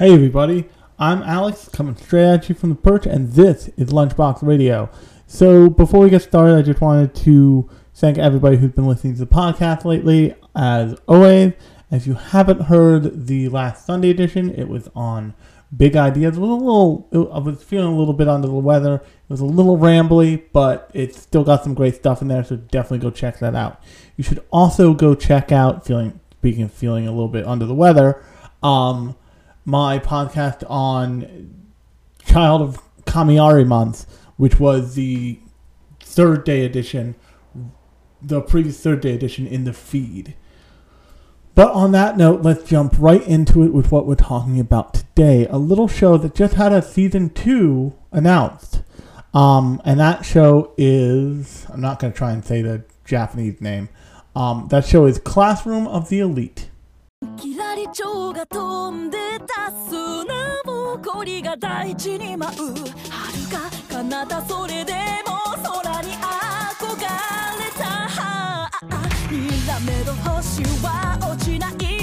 [0.00, 0.64] Hey everybody,
[0.98, 4.88] I'm Alex coming straight at you from the perch, and this is Lunchbox Radio.
[5.26, 9.18] So before we get started, I just wanted to thank everybody who's been listening to
[9.18, 10.34] the podcast lately.
[10.56, 11.52] As always,
[11.90, 15.34] if you haven't heard the last Sunday edition, it was on
[15.76, 16.38] big ideas.
[16.38, 18.94] It was a little, I was feeling a little bit under the weather.
[18.94, 22.56] It was a little rambly, but it's still got some great stuff in there, so
[22.56, 23.82] definitely go check that out.
[24.16, 27.74] You should also go check out, feeling, speaking of feeling a little bit under the
[27.74, 28.24] weather,
[28.62, 29.14] um,
[29.70, 31.54] my podcast on
[32.24, 34.04] Child of Kamiari Month,
[34.36, 35.38] which was the
[36.00, 37.14] third day edition,
[38.20, 40.34] the previous third day edition in the feed.
[41.54, 45.46] But on that note, let's jump right into it with what we're talking about today.
[45.48, 48.82] A little show that just had a season two announced.
[49.32, 53.88] Um, and that show is, I'm not going to try and say the Japanese name.
[54.34, 56.69] Um, that show is Classroom of the Elite.
[57.36, 60.34] キラリ蝶が飛んでた砂
[60.64, 62.74] ぼこりが大地に舞う。
[62.74, 62.88] 遥
[63.50, 64.94] か彼方それで
[65.26, 68.70] も空に憧れた。
[69.30, 71.99] にらめの星は落ちない。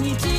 [0.00, 0.37] ピー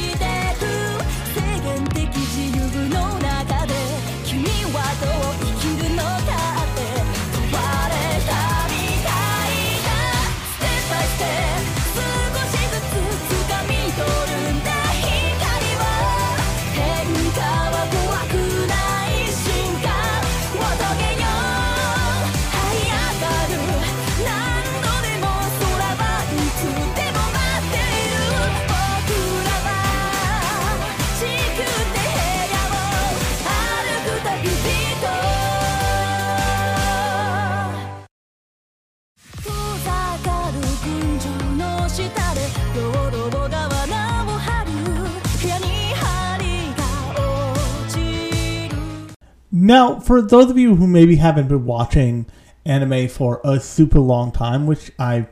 [49.69, 52.25] Now, for those of you who maybe haven't been watching
[52.65, 55.27] anime for a super long time, which I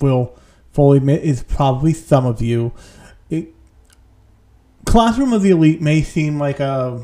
[0.00, 0.36] will
[0.72, 2.72] fully admit is probably some of you,
[3.30, 3.54] it,
[4.84, 7.02] Classroom of the Elite may seem like a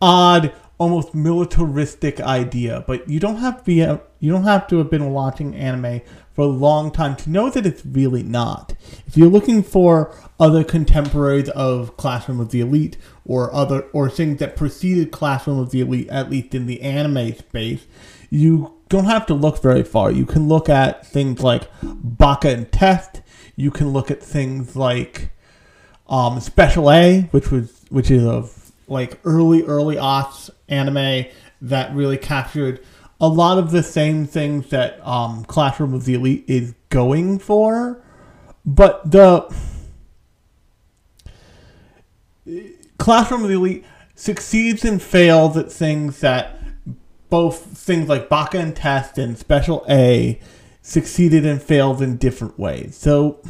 [0.00, 4.78] odd, almost militaristic idea, but you don't have to be a, you don't have to
[4.78, 6.00] have been watching anime
[6.34, 8.74] for a long time to know that it's really not.
[9.06, 14.40] If you're looking for other contemporaries of Classroom of the Elite or other or things
[14.40, 17.86] that preceded Classroom of the Elite, at least in the anime space,
[18.30, 20.10] you don't have to look very far.
[20.10, 23.22] You can look at things like Baka and Test.
[23.54, 25.30] You can look at things like
[26.08, 28.48] um, Special A, which was which is a
[28.88, 31.26] like early early aughts anime
[31.62, 32.84] that really captured
[33.20, 38.02] a lot of the same things that um, Classroom of the Elite is going for,
[38.64, 39.54] but the
[42.98, 46.58] Classroom of the Elite succeeds and fails at things that
[47.30, 50.40] both things like Baka and Test and Special A
[50.82, 52.96] succeeded and failed in different ways.
[52.96, 53.42] So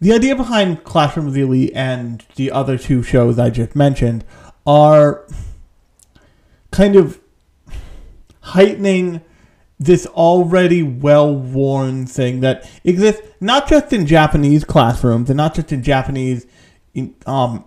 [0.00, 4.24] the idea behind Classroom of the Elite and the other two shows I just mentioned
[4.66, 5.26] are
[6.70, 7.20] kind of
[8.44, 9.22] heightening
[9.80, 15.72] this already well worn thing that exists not just in Japanese classrooms and not just
[15.72, 16.46] in Japanese
[17.26, 17.64] um,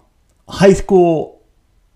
[0.47, 1.37] high school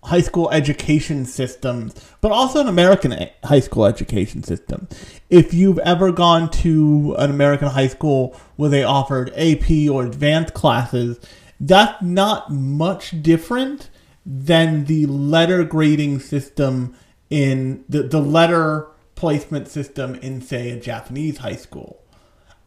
[0.04, 4.88] high school education systems, but also an American high school education system.
[5.30, 10.54] If you've ever gone to an American high school where they offered AP or advanced
[10.54, 11.20] classes,
[11.60, 13.90] that's not much different
[14.26, 16.96] than the letter grading system
[17.32, 22.04] in the, the letter placement system in, say, a Japanese high school.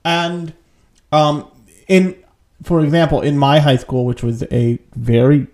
[0.03, 0.56] And
[1.12, 1.47] um,
[1.88, 2.15] in
[2.63, 5.45] for example, in my high school, which was a very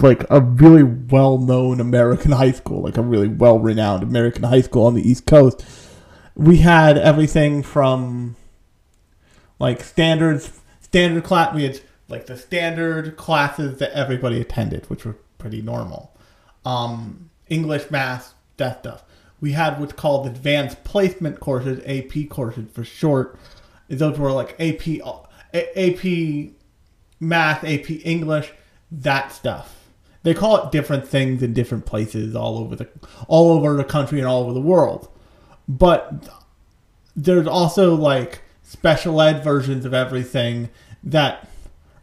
[0.00, 4.60] like a really well known American high school, like a really well renowned American high
[4.60, 5.64] school on the East Coast,
[6.34, 8.36] we had everything from
[9.58, 15.16] like standards standard class we had like the standard classes that everybody attended, which were
[15.38, 16.14] pretty normal.
[16.66, 19.04] Um, English, math, that stuff.
[19.40, 23.36] we had what's called advanced placement courses, AP courses for short.
[23.88, 25.00] Those were like AP,
[25.52, 26.04] AP
[27.18, 28.52] math, AP English,
[28.90, 29.88] that stuff.
[30.22, 32.88] They call it different things in different places all over the
[33.26, 35.08] all over the country and all over the world.
[35.68, 36.28] But
[37.16, 40.68] there's also like special ed versions of everything
[41.02, 41.48] that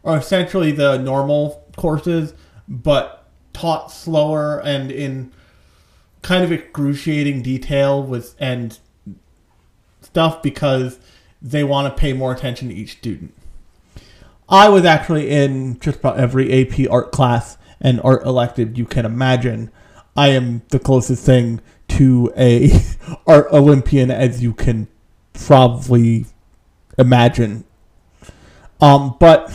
[0.04, 2.34] are essentially the normal courses,
[2.68, 5.32] but taught slower and in
[6.22, 8.78] kind of excruciating detail with and
[10.00, 10.98] stuff because
[11.40, 13.34] they want to pay more attention to each student.
[14.48, 19.06] I was actually in just about every AP art class and art elective you can
[19.06, 19.70] imagine.
[20.16, 22.70] I am the closest thing to a
[23.26, 24.88] art Olympian as you can
[25.32, 26.26] probably
[26.98, 27.64] imagine.
[28.80, 29.52] Um, but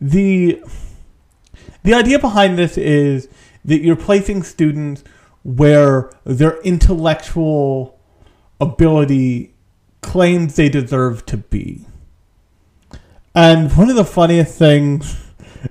[0.00, 0.62] the
[1.82, 3.28] the idea behind this is
[3.64, 5.04] that you're placing students
[5.56, 7.98] where their intellectual
[8.60, 9.54] ability
[10.00, 11.86] claims they deserve to be.
[13.34, 15.16] And one of the funniest things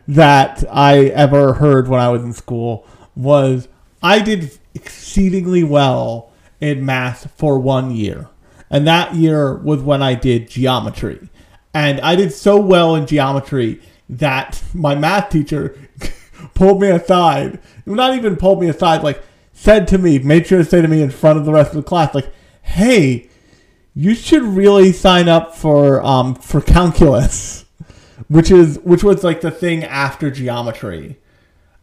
[0.07, 2.85] that I ever heard when I was in school
[3.15, 3.67] was
[4.01, 6.31] I did exceedingly well
[6.61, 8.29] in math for one year.
[8.69, 11.29] And that year was when I did geometry.
[11.73, 15.77] And I did so well in geometry that my math teacher
[16.53, 17.59] pulled me aside.
[17.85, 19.23] Not even pulled me aside, like
[19.59, 21.75] said to me, made sure to say to me in front of the rest of
[21.75, 23.29] the class, like, hey,
[23.93, 27.65] you should really sign up for um for calculus.
[28.27, 31.17] Which is which was like the thing after geometry.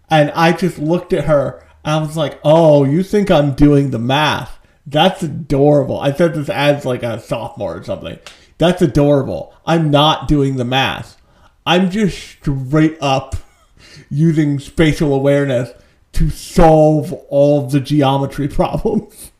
[0.08, 3.99] And I just looked at her I was like, oh, you think I'm doing the
[3.99, 4.58] math.
[4.87, 5.99] That's adorable.
[5.99, 8.19] I said this as like a sophomore or something.
[8.58, 9.55] That's adorable.
[9.64, 11.20] I'm not doing the math.
[11.64, 13.37] I'm just straight up
[14.11, 15.70] using spatial awareness
[16.17, 19.33] to solve all the geometry problems.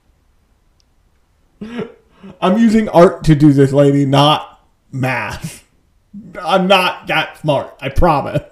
[2.38, 4.61] I'm using art to do this, lady, not
[4.93, 5.64] math.
[6.40, 8.43] I'm not that smart, I promise.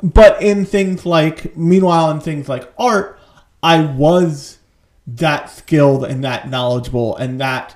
[0.00, 3.18] But in things like, meanwhile, in things like art,
[3.60, 4.58] I was
[5.08, 7.74] that skilled and that knowledgeable and that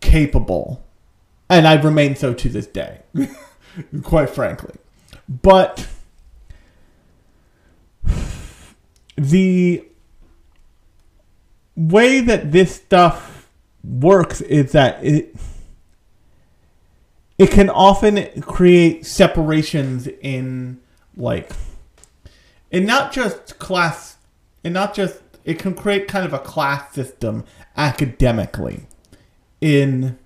[0.00, 0.84] capable.
[1.48, 3.00] And I've remained so to this day,
[4.02, 4.74] quite frankly.
[5.26, 5.88] But
[9.16, 9.84] the
[11.76, 13.48] way that this stuff
[13.82, 15.34] works is that it
[17.36, 20.80] it can often create separations in
[21.16, 21.52] like
[22.70, 24.16] and not just class
[24.62, 27.44] and not just it can create kind of a class system
[27.76, 28.86] academically
[29.60, 30.18] in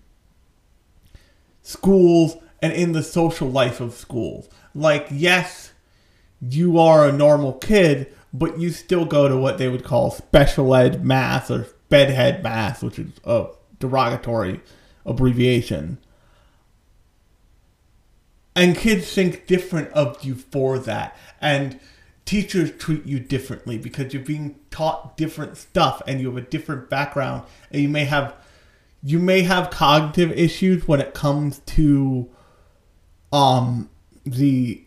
[1.62, 4.48] schools and in the social life of schools.
[4.74, 5.67] Like yes
[6.40, 10.74] you are a normal kid but you still go to what they would call special
[10.74, 13.46] ed math or bedhead math which is a
[13.78, 14.60] derogatory
[15.08, 15.98] abbreviation.
[18.54, 21.16] And kids think different of you for that.
[21.40, 21.78] And
[22.24, 26.90] teachers treat you differently because you're being taught different stuff and you have a different
[26.90, 27.44] background.
[27.70, 28.34] And you may have
[29.02, 32.28] you may have cognitive issues when it comes to
[33.32, 33.88] um
[34.24, 34.82] the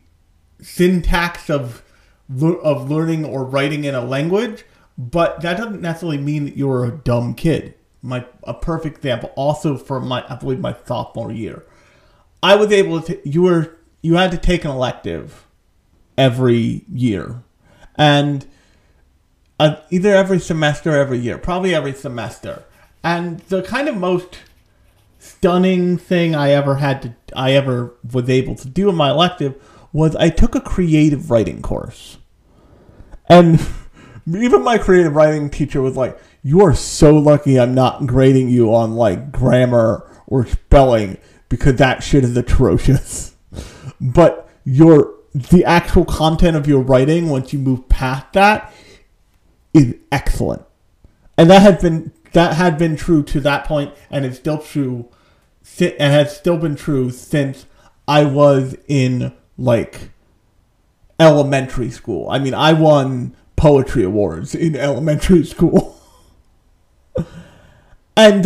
[0.61, 1.83] syntax of
[2.29, 4.63] of learning or writing in a language
[4.97, 9.77] but that doesn't necessarily mean that you're a dumb kid my a perfect example also
[9.77, 11.65] for my i believe my sophomore year
[12.43, 13.29] I was able to.
[13.29, 15.45] You were you had to take an elective
[16.17, 17.43] every year,
[17.95, 18.45] and
[19.59, 22.63] uh, either every semester or every year, probably every semester.
[23.03, 24.39] And the kind of most
[25.19, 29.55] stunning thing I ever had to I ever was able to do in my elective
[29.93, 32.17] was I took a creative writing course.
[33.29, 33.65] And
[34.27, 38.73] even my creative writing teacher was like, "You are so lucky I'm not grading you
[38.73, 41.17] on like grammar or spelling
[41.49, 43.35] because that shit is atrocious.
[44.03, 48.73] But your the actual content of your writing, once you move past that,
[49.75, 50.63] is excellent.
[51.37, 55.07] And that has been that had been true to that point, and it's still true,
[55.79, 57.67] and has still been true since
[58.07, 60.11] I was in like
[61.19, 62.29] elementary school.
[62.29, 65.99] I mean, I won poetry awards in elementary school.
[68.17, 68.43] and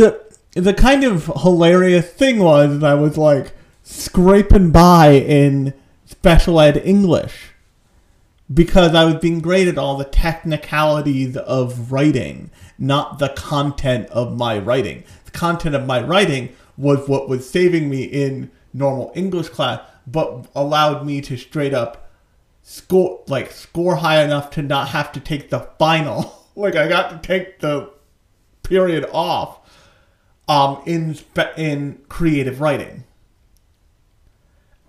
[0.55, 5.73] the kind of hilarious thing was that I was like scraping by in
[6.05, 7.51] special ed English
[8.53, 14.57] because I was being graded all the technicalities of writing, not the content of my
[14.57, 15.03] writing.
[15.25, 20.47] The content of my writing was what was saving me in normal English class, but
[20.55, 22.09] allowed me to straight up
[22.61, 27.09] score like score high enough to not have to take the final like I got
[27.09, 27.91] to take the
[28.63, 29.59] period off
[30.47, 31.17] um, in
[31.57, 33.03] in creative writing.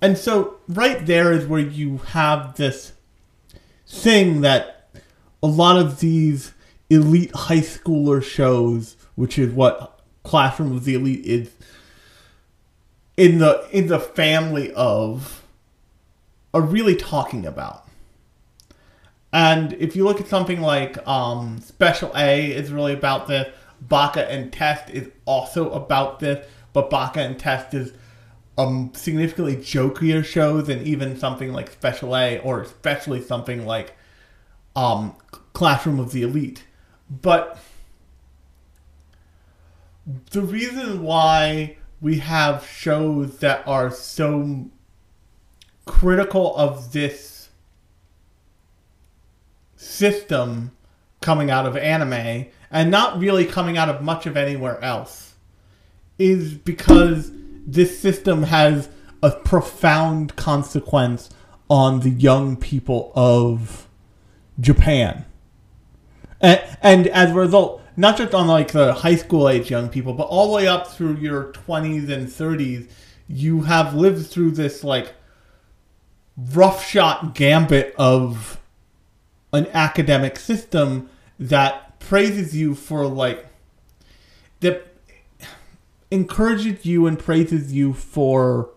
[0.01, 2.93] And so right there is where you have this
[3.87, 4.91] thing that
[5.43, 6.53] a lot of these
[6.91, 11.51] elite high schooler shows, which is what Classroom of the Elite is
[13.17, 15.43] in the in the family of
[16.53, 17.87] are really talking about.
[19.33, 24.31] And if you look at something like um, Special A is really about this, Baka
[24.31, 27.93] and Test is also about this, but Baka and Test is
[28.59, 33.95] um significantly jokier show than even something like Special A or especially something like
[34.75, 35.15] um
[35.53, 36.65] Classroom of the Elite.
[37.11, 37.59] But
[40.31, 44.67] the reason why we have shows that are so
[45.85, 47.49] critical of this
[49.77, 50.73] system
[51.21, 55.35] coming out of anime and not really coming out of much of anywhere else
[56.19, 57.31] is because
[57.67, 58.89] this system has
[59.23, 61.31] a profound consequence
[61.69, 63.89] on the young people of
[64.61, 65.25] Japan.
[66.41, 70.13] And, and as a result, not just on like the high school age young people,
[70.13, 72.89] but all the way up through your 20s and 30s,
[73.29, 75.15] you have lived through this like
[76.37, 78.61] rough shot gambit of
[79.53, 83.47] an academic system that praises you for like
[84.61, 84.87] that
[86.11, 88.71] encourages you and praises you for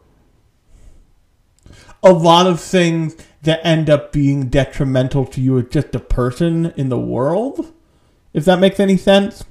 [2.01, 6.73] a lot of things that end up being detrimental to you as just a person
[6.77, 7.73] in the world
[8.33, 9.43] if that makes any sense.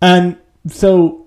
[0.00, 1.26] And so,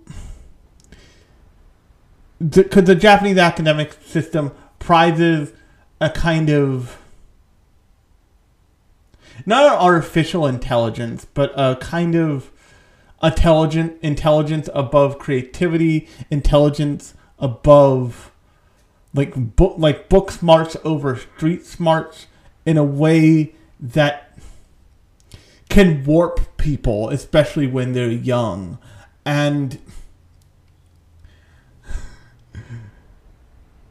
[2.39, 5.53] because the, the Japanese academic system prizes
[5.99, 7.01] a kind of
[9.45, 12.51] not an artificial intelligence, but a kind of
[13.21, 18.31] intelligent intelligence above creativity, intelligence above
[19.13, 22.27] like book like book smarts over street smarts
[22.65, 24.26] in a way that
[25.77, 28.79] can warp people, especially when they're young.
[29.23, 29.77] And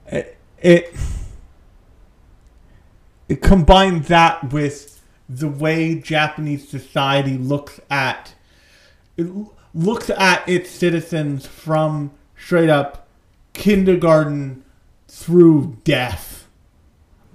[0.08, 0.92] it, it,
[3.28, 8.34] it combines that with the way Japanese society looks at
[9.16, 9.28] it
[9.72, 13.06] looks at its citizens from straight up
[13.52, 14.64] kindergarten
[15.06, 16.48] through death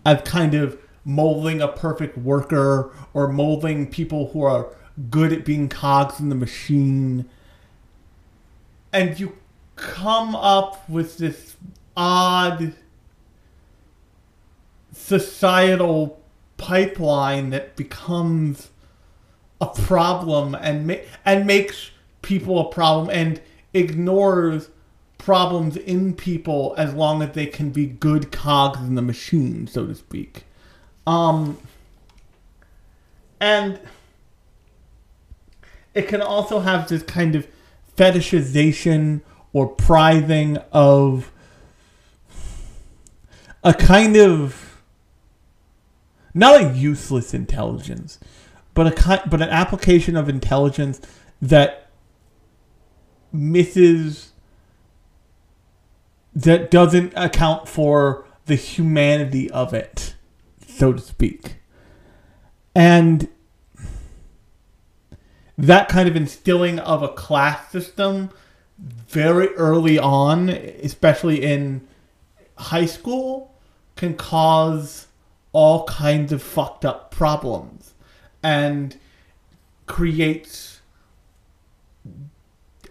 [0.05, 4.73] as kind of molding a perfect worker or molding people who are
[5.09, 7.27] good at being cogs in the machine.
[8.93, 9.37] And you
[9.75, 11.55] come up with this
[11.95, 12.73] odd
[14.93, 16.21] societal
[16.57, 18.69] pipeline that becomes
[19.59, 21.91] a problem and ma- and makes
[22.21, 23.41] people a problem and
[23.73, 24.69] ignores
[25.17, 29.85] problems in people as long as they can be good cogs in the machine, so
[29.85, 30.45] to speak.
[31.07, 31.57] Um,
[33.39, 33.79] and
[35.93, 37.47] it can also have this kind of
[37.97, 39.21] fetishization
[39.53, 41.31] or prizing of
[43.63, 44.81] a kind of
[46.33, 48.19] not a useless intelligence,
[48.73, 51.01] but a kind, but an application of intelligence
[51.41, 51.89] that
[53.33, 54.31] misses
[56.33, 60.15] that doesn't account for the humanity of it,
[60.77, 61.55] so to speak.
[62.75, 63.27] And
[65.57, 68.29] that kind of instilling of a class system
[68.77, 71.87] very early on, especially in
[72.57, 73.53] high school,
[73.95, 75.07] can cause
[75.53, 77.93] all kinds of fucked up problems
[78.41, 78.97] and
[79.85, 80.79] creates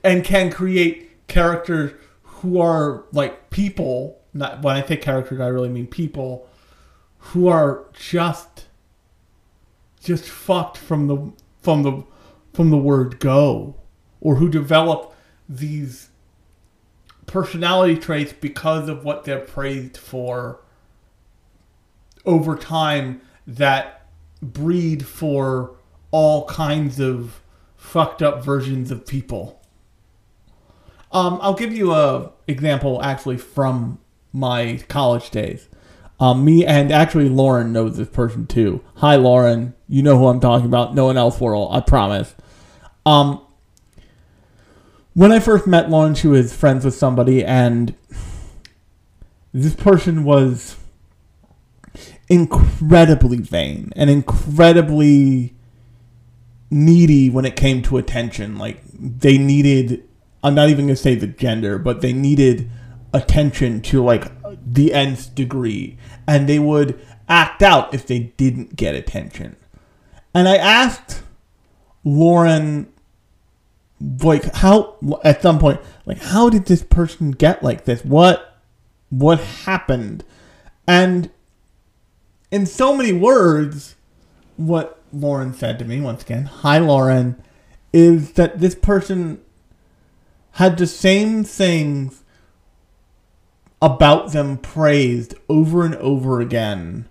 [0.05, 5.69] and can create characters who are like people not when i say characters i really
[5.69, 6.47] mean people
[7.21, 8.67] who are just
[10.03, 12.05] just fucked from the from the
[12.53, 13.77] from the word go
[14.21, 15.15] or who develop
[15.49, 16.09] these
[17.27, 20.61] personality traits because of what they're praised for
[22.27, 24.07] over time that
[24.43, 25.77] breed for
[26.11, 27.41] all kinds of
[27.77, 29.61] fucked up versions of people.
[31.13, 33.99] Um, I'll give you a example actually from
[34.33, 35.69] my college days.
[36.21, 38.85] Um, me and actually Lauren knows this person too.
[38.97, 39.75] Hi, Lauren.
[39.89, 40.95] You know who I'm talking about.
[40.95, 41.73] No one else will.
[41.73, 42.35] I promise.
[43.07, 43.41] Um,
[45.15, 47.95] when I first met Lauren, she was friends with somebody, and
[49.53, 50.77] this person was
[52.29, 55.55] incredibly vain and incredibly
[56.71, 58.59] needy when it came to attention.
[58.59, 60.07] Like they needed
[60.43, 62.71] I'm not even gonna say the gender, but they needed
[63.13, 64.31] attention to like
[64.73, 65.97] the nth degree.
[66.27, 69.57] And they would act out if they didn't get attention.
[70.35, 71.23] And I asked
[72.05, 72.93] Lauren
[74.23, 78.59] like how at some point like how did this person get like this what
[79.11, 80.25] what happened
[80.87, 81.31] and
[82.51, 83.97] in so many words
[84.57, 87.43] what lauren said to me once again hi lauren
[87.93, 89.39] is that this person
[90.53, 92.20] had the same things
[93.83, 97.09] about them praised over and over again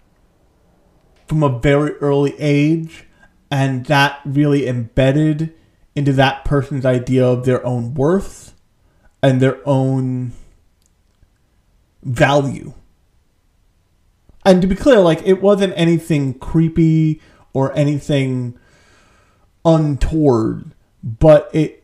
[1.28, 3.06] from a very early age
[3.52, 5.54] and that really embedded
[5.96, 8.54] into that person's idea of their own worth
[9.22, 10.32] and their own
[12.04, 12.74] value.
[14.46, 17.22] And to be clear, like it wasn't anything creepy
[17.54, 18.58] or anything
[19.66, 20.72] untoward,
[21.04, 21.84] but it.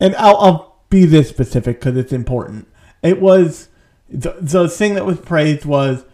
[0.00, 2.68] And I'll, I'll be this specific because it's important.
[3.02, 3.68] It was
[4.10, 6.04] the, the thing that was praised was,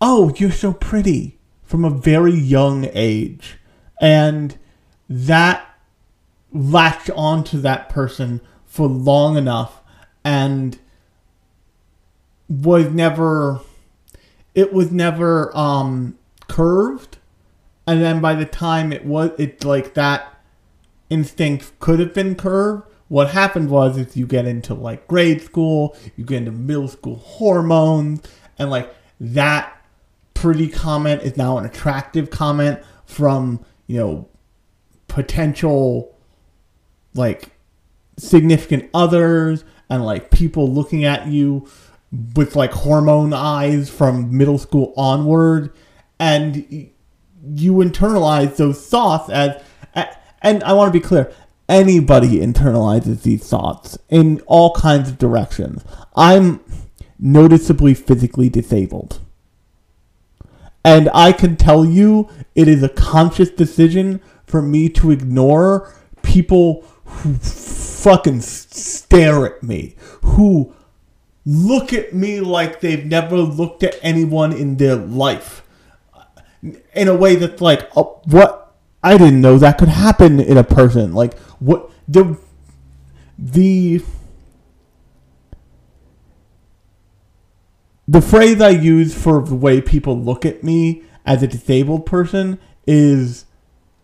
[0.00, 3.58] oh, you're so pretty from a very young age.
[4.00, 4.58] And
[5.08, 5.76] that
[6.52, 9.82] latched onto that person for long enough
[10.24, 10.78] and
[12.48, 13.60] was never
[14.54, 16.16] it was never um
[16.48, 17.18] curved
[17.86, 20.33] and then by the time it was it's like that
[21.14, 22.82] instinct could have been curved.
[23.08, 27.16] What happened was is you get into like grade school you get into middle school
[27.16, 28.22] hormones
[28.58, 29.80] and like that
[30.32, 34.28] pretty comment is now an attractive comment from you know
[35.06, 36.16] potential
[37.14, 37.50] like
[38.18, 41.68] significant others and like people looking at you
[42.36, 45.72] with like hormone eyes from middle school onward.
[46.18, 46.90] And
[47.54, 49.60] you internalize those thoughts as
[50.44, 51.32] and I want to be clear
[51.68, 55.82] anybody internalizes these thoughts in all kinds of directions
[56.14, 56.60] i'm
[57.18, 59.18] noticeably physically disabled
[60.84, 65.92] and I can tell you it is a conscious decision for me to ignore
[66.22, 70.74] people who fucking stare at me, who
[71.46, 75.62] look at me like they've never looked at anyone in their life.
[76.94, 78.63] In a way that's like, oh, what?
[79.04, 81.14] I didn't know that could happen in a person.
[81.14, 81.90] Like, what?
[82.08, 82.38] The.
[83.36, 84.02] The
[88.06, 92.58] the phrase I use for the way people look at me as a disabled person
[92.86, 93.46] is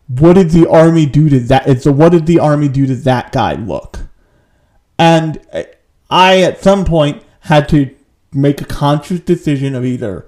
[0.08, 2.96] what did the army do to that it's a what did the army do to
[2.96, 4.00] that guy look
[4.98, 5.64] and eh,
[6.08, 7.94] i at some point had to
[8.32, 10.26] make a conscious decision of either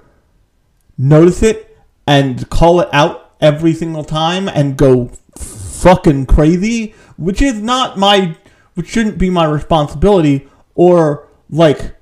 [0.97, 7.61] notice it and call it out every single time and go fucking crazy which is
[7.61, 8.37] not my
[8.75, 11.95] which shouldn't be my responsibility or like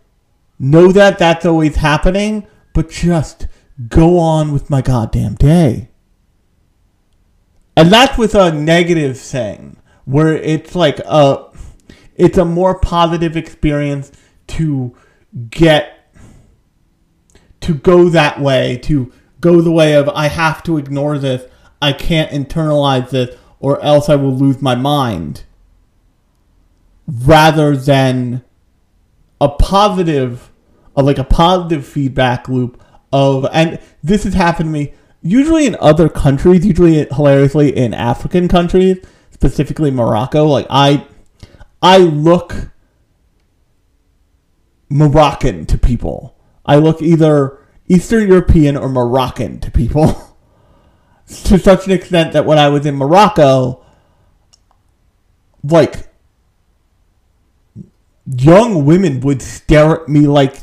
[0.60, 3.48] know that that's always happening, but just
[3.88, 5.88] go on with my goddamn day.
[7.76, 11.46] And that's with a negative thing, where it's like a,
[12.14, 14.12] it's a more positive experience
[14.48, 14.94] to
[15.48, 16.14] get,
[17.62, 21.44] to go that way, to go the way of I have to ignore this,
[21.80, 25.44] I can't internalize this, or else I will lose my mind.
[27.06, 28.44] Rather than
[29.40, 30.50] a positive
[30.96, 36.08] like a positive feedback loop of, and this has happened to me usually in other
[36.08, 38.98] countries, usually hilariously in African countries,
[39.30, 40.44] specifically Morocco.
[40.44, 41.06] Like I,
[41.82, 42.70] I look
[44.88, 46.36] Moroccan to people.
[46.64, 47.59] I look either
[47.90, 50.36] Eastern European or Moroccan to people.
[51.26, 53.84] to such an extent that when I was in Morocco,
[55.64, 56.08] like
[58.26, 60.56] young women would stare at me like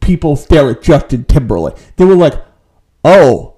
[0.00, 1.76] people stare at Justin Timberlake.
[1.96, 2.42] They were like,
[3.04, 3.56] "Oh,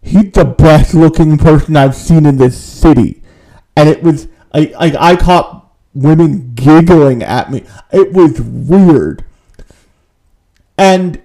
[0.00, 3.20] he's the best looking person I've seen in this city,"
[3.76, 7.64] and it was I I, I caught women giggling at me.
[7.92, 9.24] It was weird,
[10.76, 11.20] and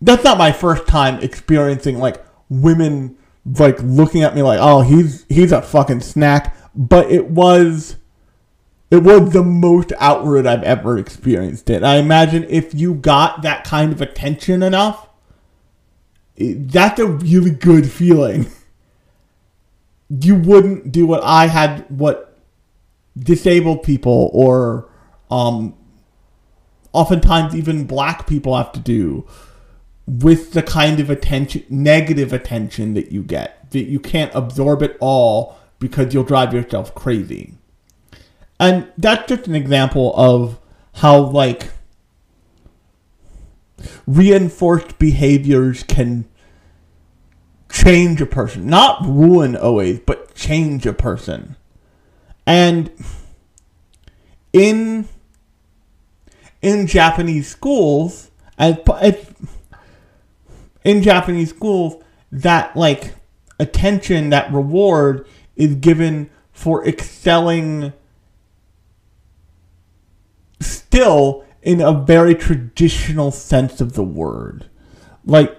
[0.00, 3.16] that's not my first time experiencing like women
[3.58, 7.96] like looking at me like, "Oh, he's he's a fucking snack," but it was
[8.90, 11.82] it was the most outward I've ever experienced it.
[11.82, 15.08] I imagine if you got that kind of attention enough,
[16.36, 18.46] that's a really good feeling.
[20.12, 22.36] You wouldn't do what I had, what
[23.16, 24.90] disabled people or
[25.30, 25.76] um,
[26.92, 29.24] oftentimes even black people have to do,
[30.18, 34.96] with the kind of attention, negative attention that you get, that you can't absorb it
[34.98, 37.54] all because you'll drive yourself crazy.
[38.58, 40.58] And that's just an example of
[40.94, 41.70] how, like,
[44.06, 46.28] reinforced behaviors can
[47.70, 48.66] change a person.
[48.66, 51.56] Not ruin always, but change a person.
[52.46, 52.90] And
[54.52, 55.08] in
[56.60, 59.29] in Japanese schools, as, as
[60.84, 63.14] in Japanese schools, that like
[63.58, 67.92] attention, that reward is given for excelling
[70.60, 74.68] still in a very traditional sense of the word.
[75.24, 75.58] Like,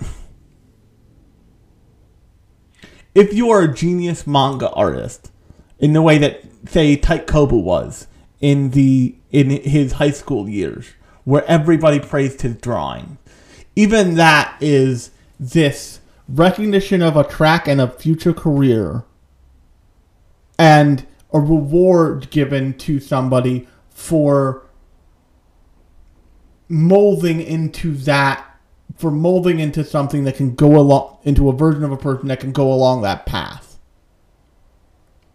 [3.13, 5.31] if you are a genius manga artist,
[5.79, 8.07] in the way that, say, Tite Kubo was
[8.39, 10.87] in the in his high school years,
[11.23, 13.17] where everybody praised his drawing,
[13.75, 19.03] even that is this recognition of a track and a future career
[20.57, 24.65] and a reward given to somebody for
[26.69, 28.47] molding into that
[28.97, 32.39] for molding into something that can go along into a version of a person that
[32.39, 33.79] can go along that path.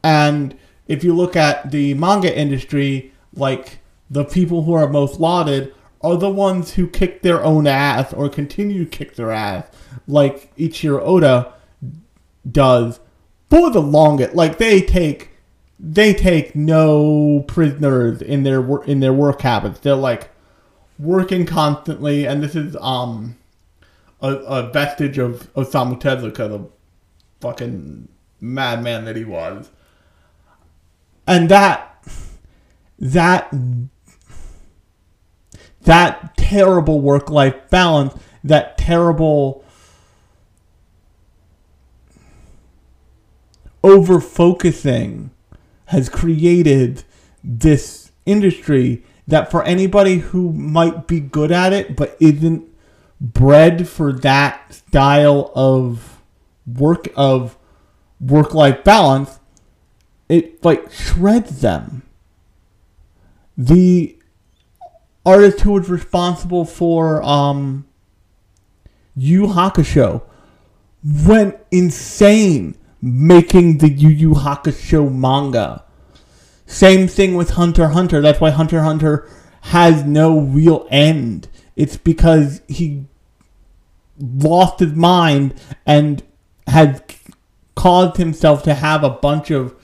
[0.05, 5.75] And if you look at the manga industry, like the people who are most lauded
[6.07, 9.66] are the ones who kick their own ass or continue to kick their ass,
[10.07, 11.53] like Eiichiro Oda
[12.51, 13.01] does
[13.51, 14.35] for the longest.
[14.35, 15.31] Like they take
[15.79, 19.81] they take no prisoners in their in their work habits.
[19.81, 20.31] They're like
[20.99, 23.37] working constantly, and this is um
[24.21, 26.69] a, a vestige of Osamu Tezuka, the
[27.40, 28.09] fucking
[28.40, 29.71] madman that he was,
[31.27, 32.05] and that
[32.99, 33.53] that
[35.87, 39.64] that terrible work life balance, that terrible
[43.83, 45.31] over focusing
[45.87, 47.05] has created
[47.42, 52.68] this industry that for anybody who might be good at it but isn't
[53.20, 56.20] bred for that style of
[56.66, 57.57] work of
[58.20, 59.38] work life balance
[60.29, 62.03] it like shreds them.
[63.57, 64.15] The
[65.26, 67.86] artist who was responsible for um
[69.14, 70.22] Yu Hakusho
[71.26, 75.84] went insane making the Yu Yu Hakusho manga.
[76.66, 78.20] Same thing with Hunter Hunter.
[78.20, 79.28] That's why Hunter Hunter
[79.62, 81.48] has no real end.
[81.76, 83.04] It's because he
[84.18, 86.22] lost his mind and
[86.66, 87.14] had
[87.74, 89.74] caused himself to have a bunch of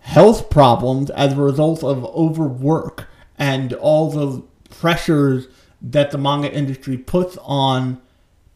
[0.00, 3.06] health problems as a result of overwork
[3.38, 4.42] and all the
[4.80, 5.48] pressures
[5.80, 8.00] that the manga industry puts on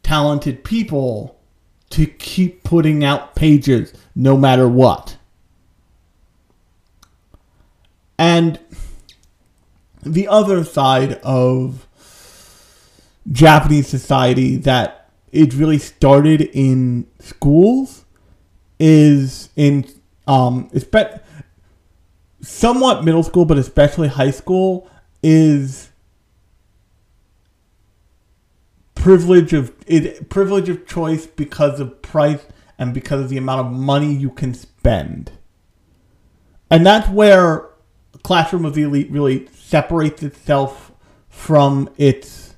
[0.02, 1.38] talented people
[1.90, 5.16] to keep putting out pages no matter what.
[8.18, 8.58] And
[10.02, 11.86] the other side of
[13.30, 18.04] Japanese society that it really started in schools
[18.78, 19.84] is in
[20.28, 21.20] um espe-
[22.40, 24.88] somewhat middle school but especially high school
[25.22, 25.90] is
[29.06, 32.44] privilege of it privilege of choice because of price
[32.76, 35.30] and because of the amount of money you can spend.
[36.68, 37.68] And that's where
[38.24, 40.90] Classroom of the Elite really separates itself
[41.28, 42.56] from its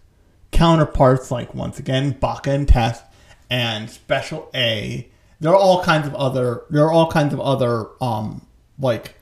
[0.51, 3.05] counterparts like once again Baka and Test
[3.51, 5.07] and Special A.
[5.41, 8.41] There are all kinds of other there are all kinds of other um
[8.79, 9.17] like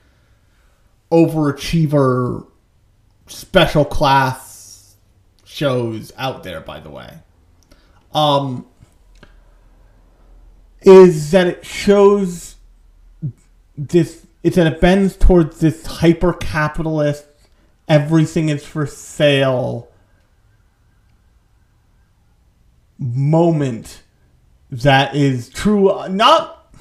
[1.11, 2.47] overachiever
[3.27, 4.46] special class
[5.57, 7.19] shows out there, by the way,
[8.13, 8.65] um,
[10.81, 12.55] is that it shows
[13.75, 14.25] this.
[14.43, 17.25] It's that it bends towards this hyper capitalist,
[17.87, 19.89] everything is for sale
[22.99, 24.03] moment
[24.69, 26.07] that is true.
[26.07, 26.73] Not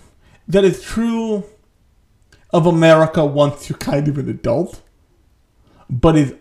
[0.46, 1.44] that is true
[2.50, 4.82] of America once you're kind of an adult,
[5.90, 6.34] but is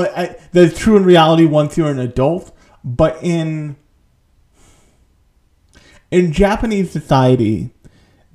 [0.00, 3.76] I, that's true in reality once you're an adult, but in
[6.10, 7.70] in Japanese society,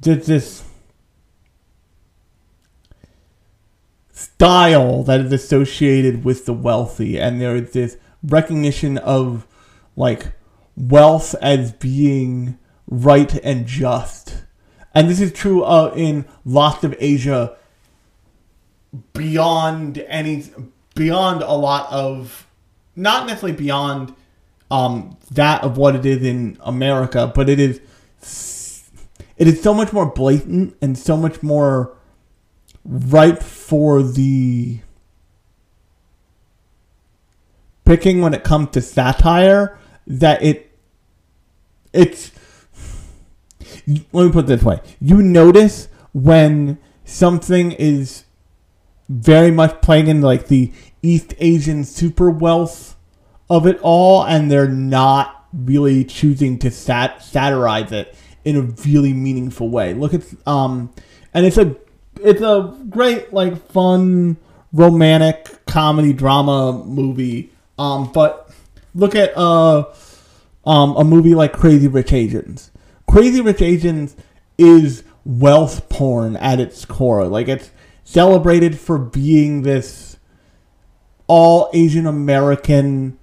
[0.02, 0.64] there's this
[4.12, 9.48] style that is associated with the wealthy, and there is this recognition of
[9.96, 10.34] like
[10.76, 14.44] wealth as being right and just.
[14.94, 17.56] And this is true uh, in lots of Asia
[19.14, 20.46] beyond any
[20.98, 22.48] beyond a lot of
[22.96, 24.14] not necessarily beyond
[24.70, 27.80] um, that of what it is in America, but it is
[29.38, 31.96] it is so much more blatant and so much more
[32.84, 34.80] ripe for the
[37.86, 40.72] picking when it comes to satire that it
[41.94, 42.32] it's
[44.12, 44.80] let me put it this way.
[45.00, 48.26] You notice when something is
[49.10, 52.96] very much playing in like the east asian super wealth
[53.50, 59.14] of it all and they're not really choosing to sat- satirize it in a really
[59.14, 60.94] meaningful way look at um
[61.34, 61.76] and it's a
[62.22, 64.36] it's a great like fun
[64.74, 68.50] romantic comedy drama movie um, but
[68.96, 69.86] look at uh,
[70.66, 72.72] um, a movie like Crazy Rich Asians.
[73.10, 74.16] Crazy Rich Asians
[74.58, 77.28] is wealth porn at its core.
[77.28, 77.72] Like it's
[78.08, 80.18] celebrated for being this
[81.28, 83.18] all Asian American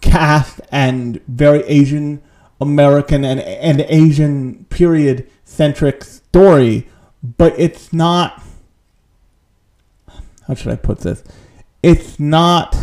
[0.00, 2.22] cast and very Asian
[2.60, 6.88] American and and Asian period centric story,
[7.22, 8.42] but it's not.
[10.46, 11.24] How should I put this?
[11.84, 12.74] it's not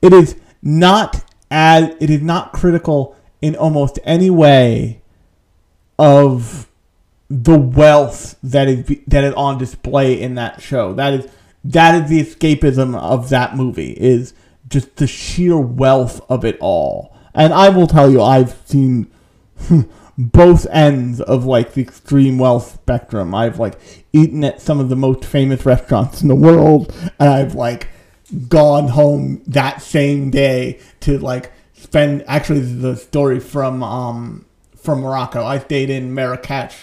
[0.00, 5.02] it is not as it is not critical in almost any way
[5.98, 6.67] of
[7.30, 10.94] the wealth that is that is on display in that show.
[10.94, 11.28] That is
[11.64, 14.34] that is the escapism of that movie is
[14.68, 17.16] just the sheer wealth of it all.
[17.34, 19.10] And I will tell you, I've seen
[20.18, 23.34] both ends of like the extreme wealth spectrum.
[23.34, 23.78] I've like
[24.12, 27.88] eaten at some of the most famous restaurants in the world, and I've like
[28.48, 32.24] gone home that same day to like spend.
[32.26, 35.44] Actually, the story from um from Morocco.
[35.44, 36.74] I stayed in Marrakech,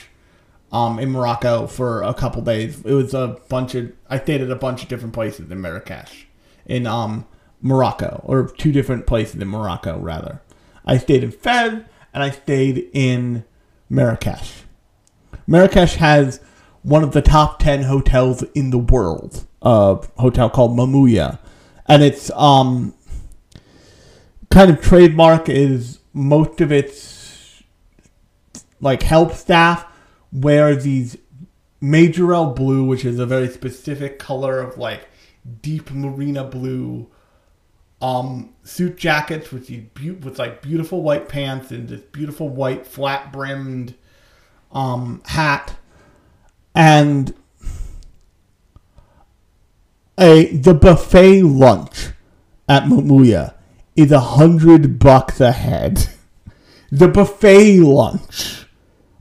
[0.76, 2.82] um in Morocco for a couple days.
[2.84, 3.94] It was a bunch of.
[4.10, 6.26] I stayed at a bunch of different places in Marrakech,
[6.66, 7.26] in um
[7.62, 10.42] Morocco, or two different places in Morocco rather.
[10.86, 11.82] I stayed in Fez
[12.14, 13.46] and I stayed in
[13.90, 14.64] Marrakesh.
[15.48, 16.42] Marrakesh has
[16.84, 21.40] one of the top 10 hotels in the world, a hotel called Mamounia.
[21.88, 22.94] And its um,
[24.52, 27.64] kind of trademark is most of its
[28.80, 29.86] like help staff
[30.42, 31.18] wear these
[31.82, 35.08] Majorelle blue, which is a very specific color of like
[35.62, 37.08] deep marina blue
[38.02, 42.86] um, suit jackets with these be- with like beautiful white pants and this beautiful white
[42.86, 43.96] flat brimmed
[44.72, 45.78] um, hat,
[46.74, 47.34] and
[50.20, 52.10] a the buffet lunch
[52.68, 53.54] at Mamounia
[53.96, 56.10] is a hundred bucks a head.
[56.92, 58.65] the buffet lunch,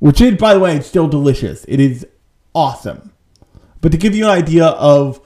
[0.04, 1.64] which is by the way, it's still delicious.
[1.66, 2.06] It is
[2.54, 3.14] awesome.
[3.80, 5.18] But to give you an idea of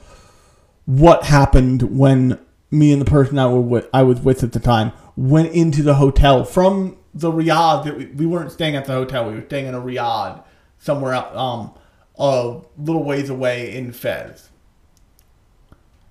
[0.85, 2.39] what happened when
[2.71, 5.83] me and the person I, were with, I was with at the time went into
[5.83, 7.83] the hotel from the Riad.
[7.83, 9.27] That we, we weren't staying at the hotel.
[9.27, 10.45] We were staying in a Riad
[10.77, 11.73] somewhere out, um,
[12.17, 14.47] a little ways away in Fez,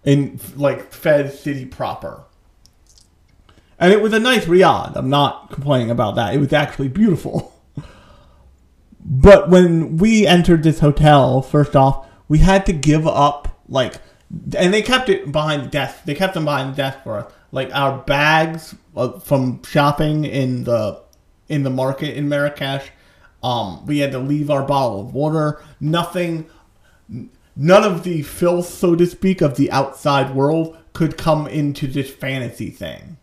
[0.05, 2.25] in like Fez city proper.
[3.79, 4.95] And it was a nice Riad.
[4.95, 6.35] I'm not complaining about that.
[6.35, 7.55] It was actually beautiful.
[9.11, 13.95] but when we entered this hotel, first off, we had to give up like
[14.55, 16.05] and they kept it behind the desk.
[16.05, 17.33] They kept them behind the desk for us.
[17.51, 21.01] Like our bags uh, from shopping in the
[21.49, 22.91] in the market in Marrakesh.
[23.43, 25.63] Um, we had to leave our bottle of water.
[25.81, 26.51] Nothing,
[27.09, 32.11] none of the filth, so to speak, of the outside world could come into this
[32.11, 33.17] fantasy thing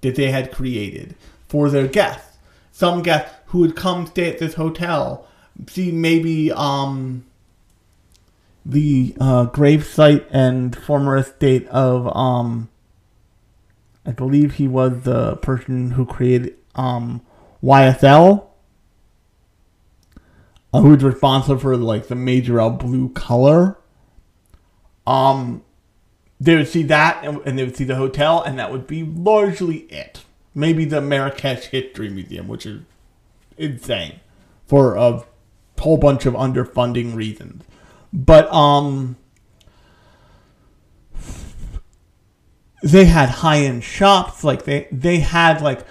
[0.00, 1.14] that they had created
[1.46, 2.38] for their guests.
[2.72, 5.27] Some guests who would come stay at this hotel,
[5.66, 7.24] see maybe um,
[8.68, 12.68] the uh, grave site and former estate of um
[14.04, 17.22] I believe he was the person who created um
[17.62, 18.46] YSL
[20.72, 23.78] uh, who's responsible for like the Majorelle blue color.
[25.06, 25.64] Um
[26.38, 29.02] they would see that and, and they would see the hotel and that would be
[29.02, 30.24] largely it.
[30.54, 32.82] Maybe the Marrakesh History Museum which is
[33.56, 34.20] insane
[34.66, 35.24] for a
[35.78, 37.64] whole bunch of underfunding reasons
[38.12, 39.16] but um
[42.82, 45.84] they had high-end shops like they they had like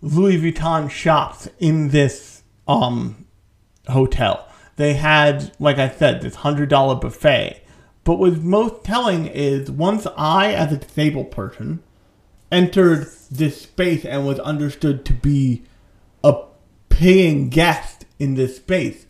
[0.00, 3.26] Louis Vuitton shops in this um
[3.88, 4.46] hotel.
[4.76, 7.62] They had like I said this $100 buffet.
[8.02, 11.82] But what's most telling is once I as a disabled person
[12.50, 15.64] entered this space and was understood to be
[16.24, 16.34] a
[16.88, 19.06] paying guest in this space,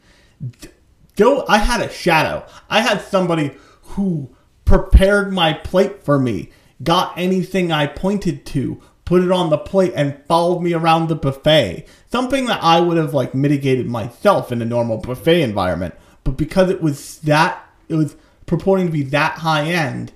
[1.16, 2.46] Joe, I had a shadow.
[2.68, 6.50] I had somebody who prepared my plate for me,
[6.82, 11.16] got anything I pointed to, put it on the plate, and followed me around the
[11.16, 11.86] buffet.
[12.10, 15.94] Something that I would have like mitigated myself in a normal buffet environment.
[16.24, 20.12] But because it was that, it was purporting to be that high end,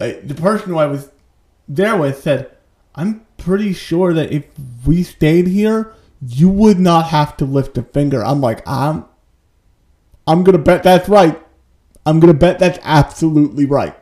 [0.00, 1.10] uh, the person who I was
[1.68, 2.50] there with said,
[2.94, 4.44] I'm pretty sure that if
[4.86, 5.94] we stayed here,
[6.26, 8.24] you would not have to lift a finger.
[8.24, 9.04] I'm like, I'm
[10.26, 11.40] I'm gonna bet that's right.
[12.06, 13.96] I'm gonna bet that's absolutely right.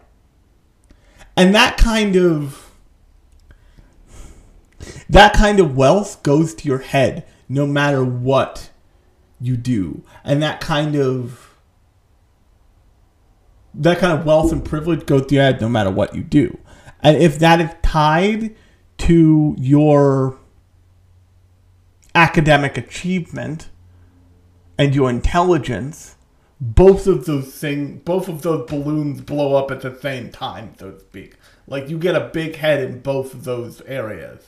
[1.36, 2.70] And that kind of
[5.08, 8.70] that kind of wealth goes to your head no matter what
[9.40, 10.02] you do.
[10.24, 11.54] And that kind of
[13.72, 16.58] that kind of wealth and privilege goes to your head no matter what you do.
[17.02, 18.54] And if that is tied
[18.98, 20.38] to your
[22.14, 23.69] academic achievement
[24.80, 26.16] and your intelligence,
[26.58, 30.92] both of those things, both of those balloons blow up at the same time, so
[30.92, 31.34] to speak.
[31.66, 34.42] Like you get a big head in both of those areas.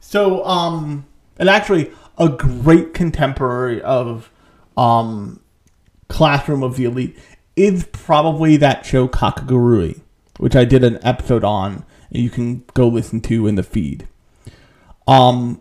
[0.00, 1.04] So, um,
[1.38, 4.30] and actually, a great contemporary of
[4.78, 5.40] um,
[6.08, 7.18] Classroom of the Elite
[7.54, 10.00] is probably that show Kakegurui,
[10.38, 14.08] which I did an episode on, and you can go listen to in the feed.
[15.06, 15.60] Um,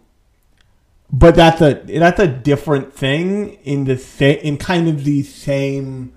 [1.11, 6.13] but that's a that's a different thing in the in kind of the same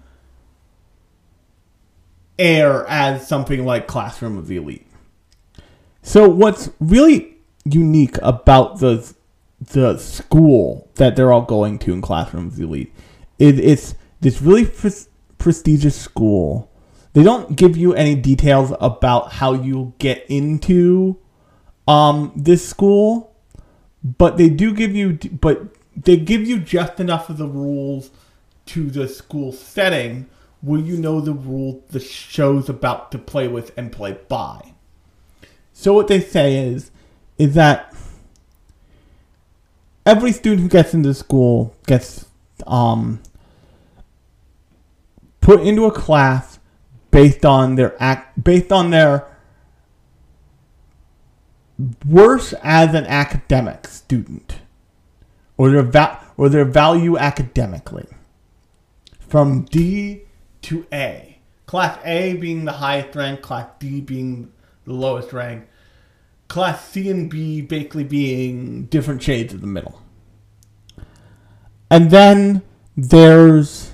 [2.38, 4.86] air as something like Classroom of the Elite.
[6.02, 9.14] So what's really unique about the
[9.60, 12.92] the school that they're all going to in Classroom of the Elite
[13.38, 16.70] is it's this really pres- prestigious school.
[17.14, 21.18] They don't give you any details about how you get into
[21.86, 23.33] um, this school,
[24.04, 25.62] but they do give you, but
[25.96, 28.10] they give you just enough of the rules
[28.66, 30.28] to the school setting
[30.60, 34.74] where you know the rule the show's about to play with and play by.
[35.72, 36.90] So what they say is,
[37.38, 37.94] is that
[40.06, 42.26] every student who gets into school gets
[42.66, 43.20] um,
[45.40, 46.58] put into a class
[47.10, 49.26] based on their act based on their
[52.06, 54.60] worse as an academic student
[55.56, 58.06] or their va- or their value academically
[59.18, 60.22] from D
[60.62, 61.38] to A.
[61.66, 64.52] Class A being the highest rank, class D being
[64.84, 65.66] the lowest rank,
[66.48, 70.00] class C and B basically being different shades of the middle.
[71.90, 72.62] And then
[72.96, 73.92] there's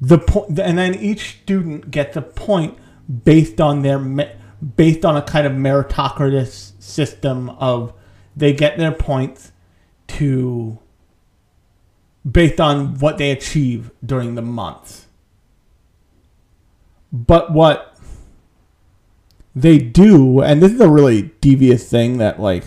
[0.00, 2.76] the point, and then each student gets a point
[3.24, 4.32] based on their me-
[4.76, 7.92] based on a kind of meritocratic system of
[8.36, 9.52] they get their points
[10.06, 10.78] to
[12.30, 15.06] based on what they achieve during the month.
[17.12, 17.96] But what
[19.54, 22.64] they do, and this is a really devious thing that, like,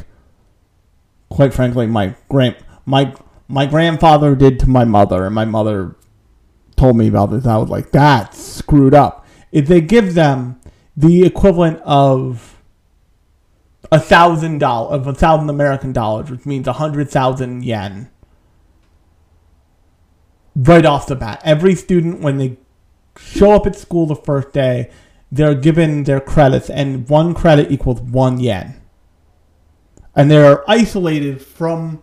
[1.29, 2.55] quite frankly, my grand
[2.86, 3.13] my
[3.47, 5.95] my grandfather did to my mother, and my mother
[6.75, 7.45] told me about this.
[7.45, 9.25] I was like, that's screwed up.
[9.51, 10.56] If they give them
[10.97, 12.60] the equivalent of
[13.91, 18.10] a thousand dollars of a thousand American dollars, which means a hundred thousand yen,
[20.55, 21.39] right off the bat.
[21.45, 22.57] Every student, when they
[23.15, 24.89] show up at school the first day,
[25.31, 28.81] they're given their credits, and one credit equals one yen.
[30.15, 32.01] And they're isolated from,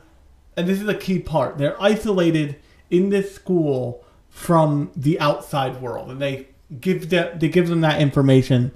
[0.57, 2.57] and this is a key part, they're isolated
[2.91, 6.11] in this school from the outside world.
[6.11, 6.49] And they
[6.81, 8.73] give them, they give them that information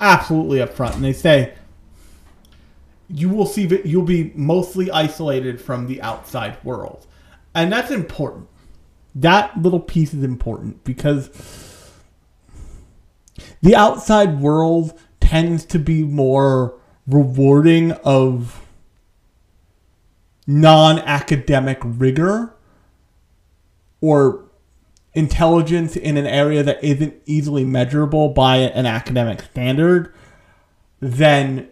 [0.00, 0.96] absolutely up front.
[0.96, 1.54] And they say,
[3.08, 7.06] you will see that you'll be mostly isolated from the outside world.
[7.54, 8.48] And that's important.
[9.14, 11.30] That little piece is important because
[13.62, 18.60] the outside world tends to be more rewarding of
[20.46, 22.54] non academic rigor
[24.00, 24.43] or
[25.14, 30.12] intelligence in an area that isn't easily measurable by an academic standard
[31.00, 31.68] than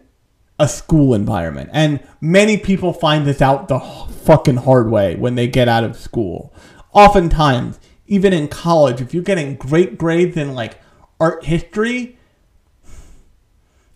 [0.59, 1.69] a school environment.
[1.73, 5.97] And many people find this out the fucking hard way when they get out of
[5.97, 6.53] school.
[6.93, 10.79] Oftentimes, even in college, if you're getting great grades in like
[11.19, 12.17] art history,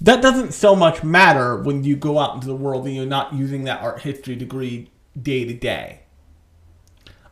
[0.01, 3.33] that doesn't so much matter when you go out into the world and you're not
[3.33, 6.01] using that art history degree day to day.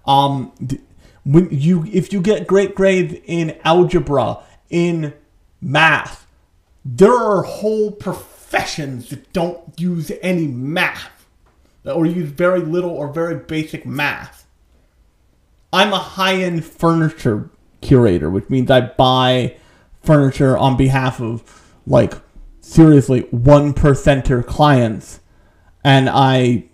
[0.06, 0.80] Um, when
[1.26, 5.14] you if you get great grades in algebra, in
[5.60, 6.28] math,
[6.84, 11.26] there are whole professions that don't use any math
[11.84, 14.48] or use very little or very basic math.
[15.74, 17.50] I'm a high-end furniture
[17.82, 19.58] curator, which means I buy
[20.02, 22.14] furniture on behalf of like
[22.62, 25.20] seriously one percenter clients,
[25.84, 26.66] and I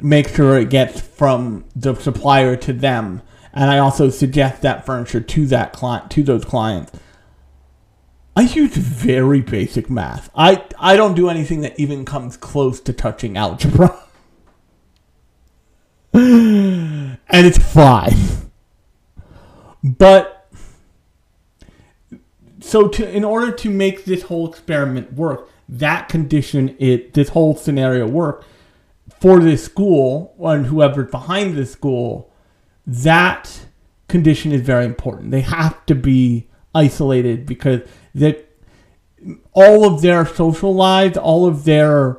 [0.00, 3.22] make sure it gets from the supplier to them,
[3.52, 6.92] and I also suggest that furniture to that client to those clients.
[8.34, 10.30] I use very basic math.
[10.34, 13.98] I I don't do anything that even comes close to touching algebra.
[16.14, 18.16] and it's fine.
[19.84, 20.50] But
[22.60, 27.54] so to in order to make this whole experiment work, that condition it this whole
[27.54, 28.46] scenario work
[29.20, 32.31] for this school and whoever's behind this school,
[32.86, 33.66] that
[34.08, 35.30] condition is very important.
[35.30, 37.80] They have to be isolated because
[38.14, 38.48] that
[39.52, 42.18] all of their social lives, all of their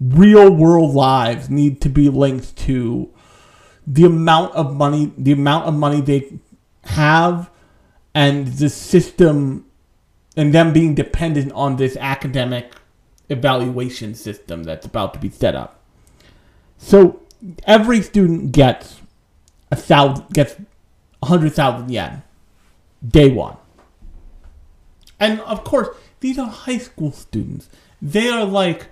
[0.00, 3.10] real world lives need to be linked to
[3.86, 6.32] the amount of money the amount of money they
[6.84, 7.50] have
[8.14, 9.64] and the system
[10.36, 12.72] and them being dependent on this academic
[13.28, 15.82] evaluation system that's about to be set up.
[16.78, 17.20] So
[17.64, 18.99] every student gets
[19.70, 20.56] a thousand gets
[21.22, 22.22] a hundred thousand yen
[23.06, 23.56] day one.
[25.18, 25.88] And of course,
[26.20, 27.68] these are high school students.
[28.00, 28.88] They are like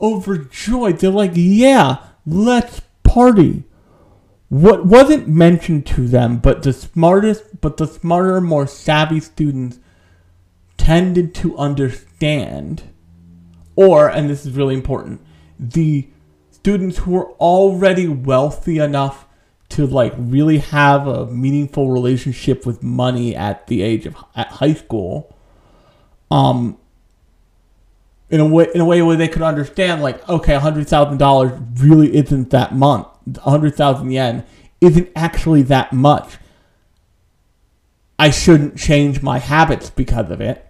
[0.00, 0.98] overjoyed.
[0.98, 3.64] They're like, yeah, let's party.
[4.48, 9.78] What wasn't mentioned to them, but the smartest, but the smarter, more savvy students
[10.76, 12.82] tended to understand,
[13.76, 15.22] or, and this is really important,
[15.58, 16.08] the
[16.50, 19.26] students who were already wealthy enough
[19.72, 24.74] to like really have a meaningful relationship with money at the age of at high
[24.74, 25.34] school
[26.30, 26.78] um
[28.30, 32.50] in a way in a way where they could understand like okay $100,000 really isn't
[32.50, 34.44] that month 100,000 yen
[34.80, 36.38] isn't actually that much.
[38.18, 40.68] I shouldn't change my habits because of it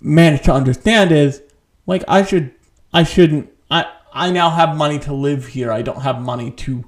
[0.00, 1.42] managed to understand is
[1.86, 2.54] like I should
[2.92, 3.86] I shouldn't I
[4.18, 5.70] I now have money to live here.
[5.70, 6.84] I don't have money to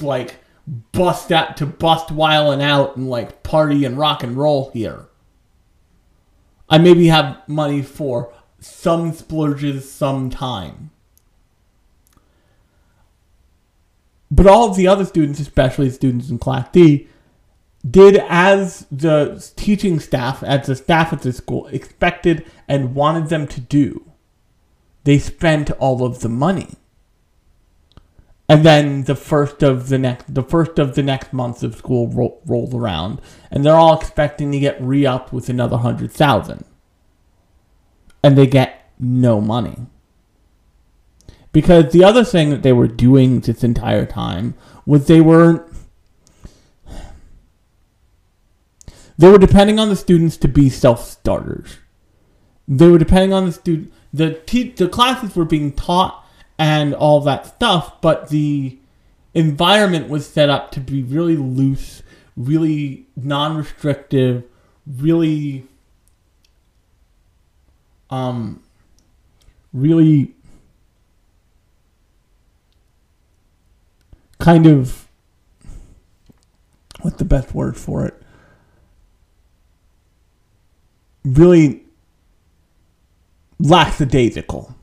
[0.00, 0.36] like
[0.92, 5.06] bust out to bust whiling out and like party and rock and roll here.
[6.68, 10.90] I maybe have money for some splurges sometime.
[14.30, 17.08] But all of the other students, especially students in Class D,
[17.88, 23.48] did as the teaching staff, as the staff at the school expected and wanted them
[23.48, 24.09] to do
[25.10, 26.68] they spent all of the money.
[28.48, 32.06] And then the first of the next, the first of the next months of school
[32.06, 36.64] ro- rolled around, and they're all expecting to get re-upped with another hundred thousand,
[38.22, 39.78] and they get no money.
[41.50, 44.54] Because the other thing that they were doing this entire time
[44.86, 45.68] was they were
[49.18, 51.78] they were depending on the students to be self starters.
[52.68, 56.24] They were depending on the student the te- the classes were being taught
[56.58, 58.78] and all that stuff, but the
[59.34, 62.02] environment was set up to be really loose,
[62.36, 64.44] really non-restrictive,
[64.86, 65.66] really
[68.10, 68.60] um
[69.72, 70.34] really
[74.40, 75.06] kind of
[77.02, 78.20] what's the best word for it?
[81.24, 81.84] Really
[83.60, 84.74] lackadaisical,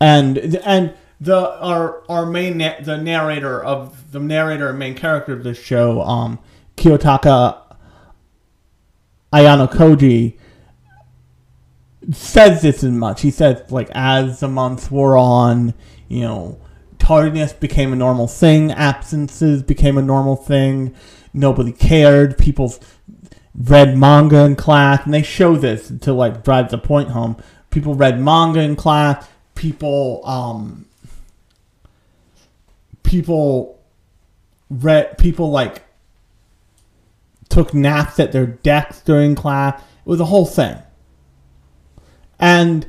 [0.00, 5.32] and and the our our main na- the narrator of the narrator and main character
[5.32, 6.38] of this show, um,
[6.76, 7.58] Kiyotaka
[9.32, 10.38] Ayanokoji,
[12.12, 13.20] says this as much.
[13.20, 15.74] He says like as the months wore on,
[16.08, 16.60] you know,
[16.98, 20.94] tardiness became a normal thing, absences became a normal thing.
[21.34, 22.38] Nobody cared.
[22.38, 22.74] People
[23.54, 27.36] read manga in class, and they show this to like drive the point home
[27.70, 29.26] people read manga in class.
[29.54, 30.86] People, um,
[33.02, 33.80] people
[34.70, 35.18] read.
[35.18, 35.84] People like
[37.48, 39.80] took naps at their desks during class.
[39.80, 40.76] It was a whole thing,
[42.38, 42.86] and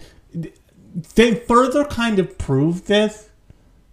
[1.16, 3.30] they further kind of proved this.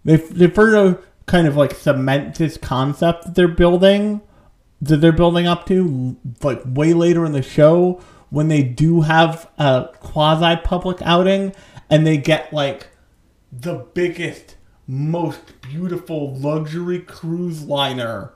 [0.05, 4.21] They they further kind of like cement this concept that they're building
[4.81, 9.49] that they're building up to like way later in the show when they do have
[9.57, 11.53] a quasi public outing
[11.89, 12.89] and they get like
[13.51, 14.55] the biggest,
[14.85, 18.33] most beautiful luxury cruise liner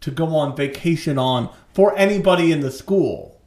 [0.00, 3.40] to go on vacation on for anybody in the school,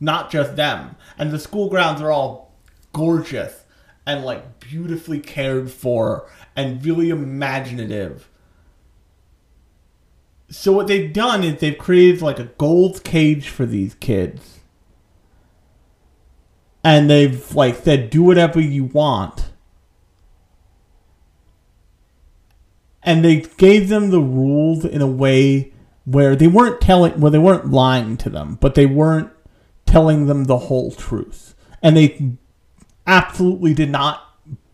[0.00, 0.96] not just them.
[1.18, 2.54] And the school grounds are all
[2.92, 3.64] gorgeous
[4.06, 8.28] and like beautifully cared for and really imaginative.
[10.50, 14.60] so what they've done is they've created like a gold cage for these kids.
[16.84, 19.50] And they've like said do whatever you want.
[23.02, 25.72] And they gave them the rules in a way
[26.04, 29.30] where they weren't telling where they weren't lying to them, but they weren't
[29.86, 31.54] telling them the whole truth.
[31.82, 32.36] And they
[33.06, 34.22] absolutely did not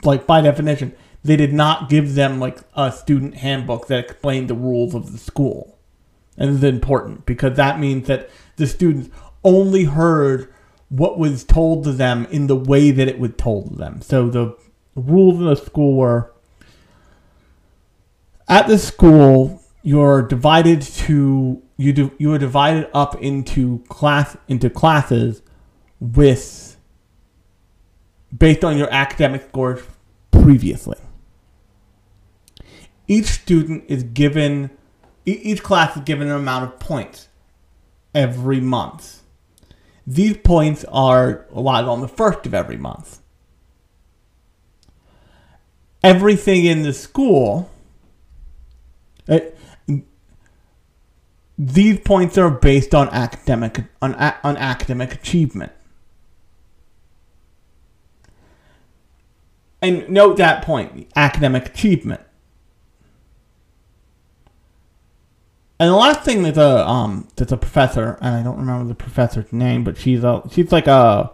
[0.03, 0.95] like by definition
[1.25, 5.19] they did not give them like a student handbook that explained the rules of the
[5.19, 5.79] school.
[6.37, 9.11] And it's important because that means that the students
[9.43, 10.53] only heard
[10.89, 14.01] what was told to them in the way that it was told to them.
[14.01, 14.57] So the
[14.95, 16.33] rules of the school were
[18.49, 24.69] at the school you're divided to you do you are divided up into class into
[24.69, 25.43] classes
[26.01, 26.77] with
[28.37, 29.83] based on your academic scores
[30.31, 30.99] previously.
[33.07, 34.71] Each student is given
[35.25, 37.29] each class is given an amount of points
[38.15, 39.18] every month.
[40.09, 43.21] These points are allotted on the first of every month.
[46.03, 47.71] Everything in the school,
[49.27, 49.59] it,
[51.59, 55.73] these points are based on academic on, on academic achievement.
[59.83, 62.23] And note that point, academic achievement.
[65.81, 68.95] And the last thing that the um that the professor and I don't remember the
[68.95, 71.31] professor's name, but she's a she's like a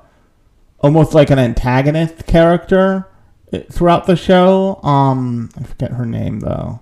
[0.80, 3.09] almost like an antagonist character
[3.53, 4.80] eh, throughout the show.
[4.82, 6.80] Um, I forget her name though.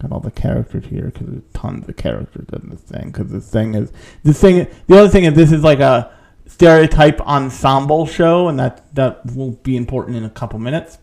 [0.00, 3.10] Got all the characters here because there's tons of characters in this thing.
[3.10, 3.92] Because this thing is
[4.22, 4.66] this thing.
[4.86, 6.10] The other thing is this is like a
[6.46, 10.96] stereotype ensemble show, and that that will be important in a couple minutes,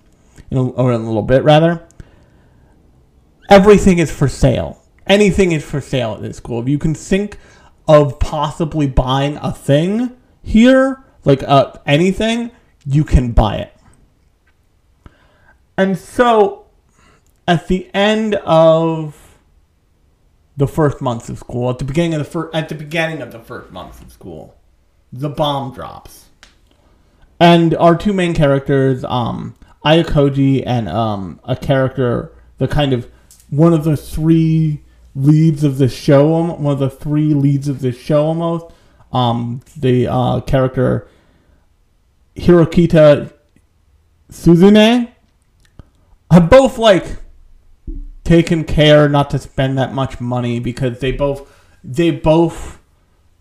[0.49, 1.87] in a, or in a little bit rather.
[3.49, 6.61] Everything is for sale anything is for sale at this school.
[6.61, 7.37] If you can think
[7.87, 12.51] of possibly buying a thing here, like uh, anything,
[12.85, 13.73] you can buy it.
[15.77, 16.65] And so,
[17.47, 19.37] at the end of
[20.57, 23.31] the first month of school, at the beginning of the first, at the beginning of
[23.31, 24.55] the first month of school,
[25.11, 26.25] the bomb drops,
[27.39, 33.07] and our two main characters, um, Ayakoji and um, a character, the kind of
[33.49, 34.83] one of the three
[35.15, 38.65] leads of the show, one of the three leads of the show almost.
[39.11, 41.07] Um, the uh, character
[42.35, 43.33] Horikita
[44.31, 45.11] Suzune
[46.31, 47.17] have both like
[48.23, 51.51] taken care not to spend that much money because they both
[51.83, 52.79] they both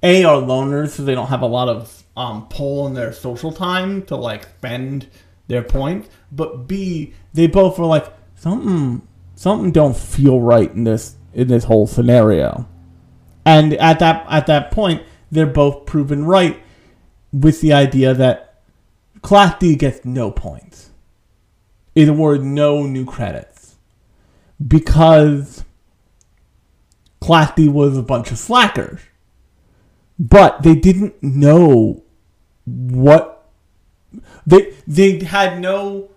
[0.03, 3.53] a are loners so they don't have a lot of um, pull in their social
[3.53, 5.07] time to like spend
[5.47, 9.07] their points but b they both are like something
[9.37, 12.69] something don't feel right in this in this whole scenario.
[13.45, 16.61] And at that at that point, they're both proven right
[17.33, 18.63] with the idea that
[19.23, 20.91] Class D gets no points.
[21.95, 23.77] In other words, no new credits.
[24.65, 25.65] Because
[27.21, 29.01] Class D was a bunch of slackers.
[30.19, 32.03] But they didn't know
[32.65, 33.49] what
[34.47, 36.10] they they had no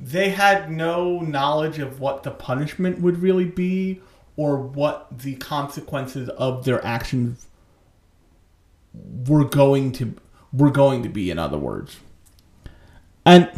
[0.00, 4.00] they had no knowledge of what the punishment would really be
[4.36, 7.46] or what the consequences of their actions
[9.26, 10.14] were going to
[10.52, 11.98] were going to be in other words.
[13.26, 13.50] And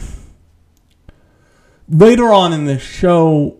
[1.88, 3.56] later on in the show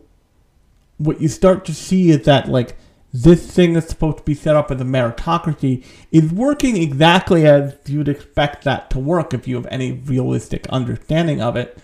[0.99, 2.77] what you start to see is that like
[3.13, 7.77] this thing that's supposed to be set up as a meritocracy is working exactly as
[7.87, 11.79] you'd expect that to work if you have any realistic understanding of it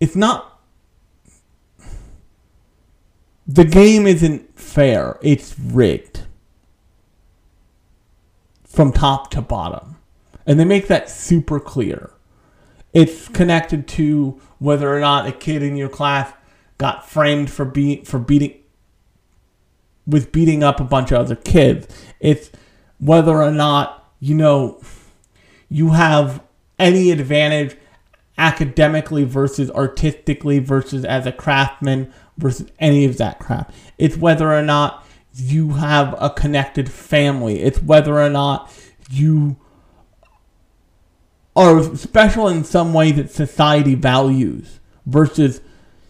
[0.00, 0.50] it's not
[3.46, 5.18] the game isn't fair.
[5.22, 6.22] It's rigged
[8.64, 9.96] from top to bottom.
[10.46, 12.12] And they make that super clear.
[12.92, 16.32] It's connected to whether or not a kid in your class
[16.78, 18.54] got framed for be for beating
[20.06, 21.88] with beating up a bunch of other kids.
[22.20, 22.50] It's
[22.98, 24.80] whether or not, you know,
[25.68, 26.42] you have
[26.78, 27.76] any advantage
[28.40, 33.72] academically versus artistically versus as a craftsman versus any of that crap.
[33.98, 37.60] It's whether or not you have a connected family.
[37.60, 38.72] It's whether or not
[39.10, 39.56] you
[41.54, 45.60] are special in some way that society values versus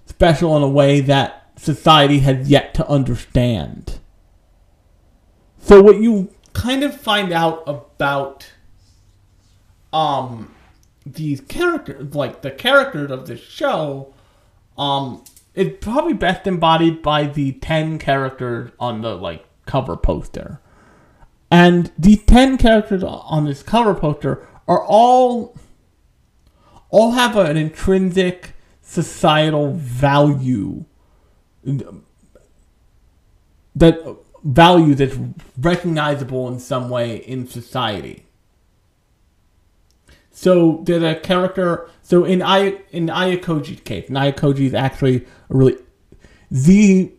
[0.06, 3.98] special in a way that society has yet to understand.
[5.58, 8.52] So what you kind of find out about
[9.92, 10.54] um
[11.06, 14.14] these characters, like the characters of the show,
[14.76, 15.24] um,
[15.54, 20.60] it's probably best embodied by the 10 characters on the like cover poster.
[21.50, 25.56] And the 10 characters on this cover poster are all
[26.90, 30.84] all have an intrinsic societal value
[33.74, 35.16] that value that's
[35.58, 38.26] recognizable in some way in society.
[40.40, 41.86] So there's a character.
[42.00, 45.76] So in I in Ayakoji's case, Ayakoji is actually a really
[46.50, 47.12] the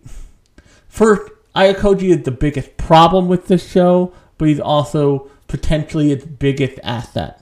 [0.87, 6.79] first Ayakoji is the biggest problem with this show, but he's also potentially its biggest
[6.81, 7.39] asset.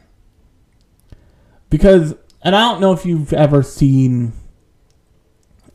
[1.70, 4.34] Because, and I don't know if you've ever seen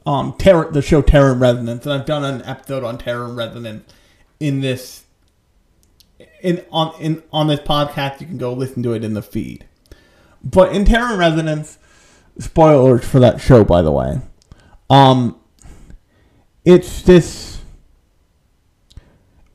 [0.05, 3.91] um the show Terror in Resonance, and I've done an episode on Terror in Resonance
[4.39, 5.05] in this
[6.43, 8.21] in on in on this podcast.
[8.21, 9.65] You can go listen to it in the feed.
[10.45, 11.79] But in Terror Resonance,
[12.39, 14.21] spoilers for that show, by the way.
[14.91, 15.41] Um,
[16.65, 17.61] it's this.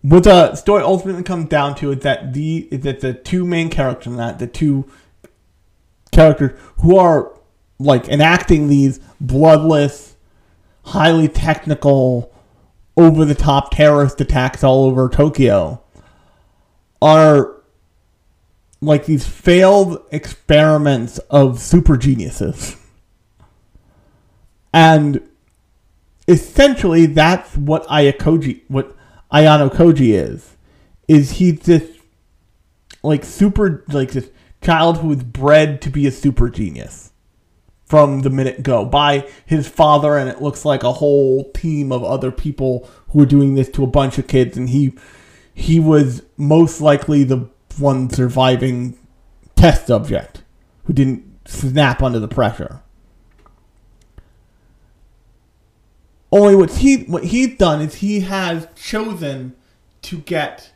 [0.01, 3.69] What the story ultimately comes down to is that the is that the two main
[3.69, 4.89] characters in that the two
[6.11, 7.33] characters who are
[7.77, 10.15] like enacting these bloodless,
[10.85, 12.33] highly technical,
[12.97, 15.81] over the top terrorist attacks all over Tokyo
[17.01, 17.58] are
[18.81, 22.75] like these failed experiments of super geniuses.
[24.73, 25.27] And
[26.27, 28.95] essentially that's what Ayakoji what
[29.33, 30.55] Ayanokoji is.
[31.07, 31.97] Is he this
[33.03, 34.29] like super like this
[34.61, 37.11] child who was bred to be a super genius
[37.85, 42.03] from the minute go by his father and it looks like a whole team of
[42.03, 44.93] other people who are doing this to a bunch of kids and he
[45.53, 48.97] he was most likely the one surviving
[49.55, 50.43] test subject
[50.85, 52.81] who didn't snap under the pressure
[56.31, 59.55] only what he what he's done is he has chosen
[60.01, 60.71] to get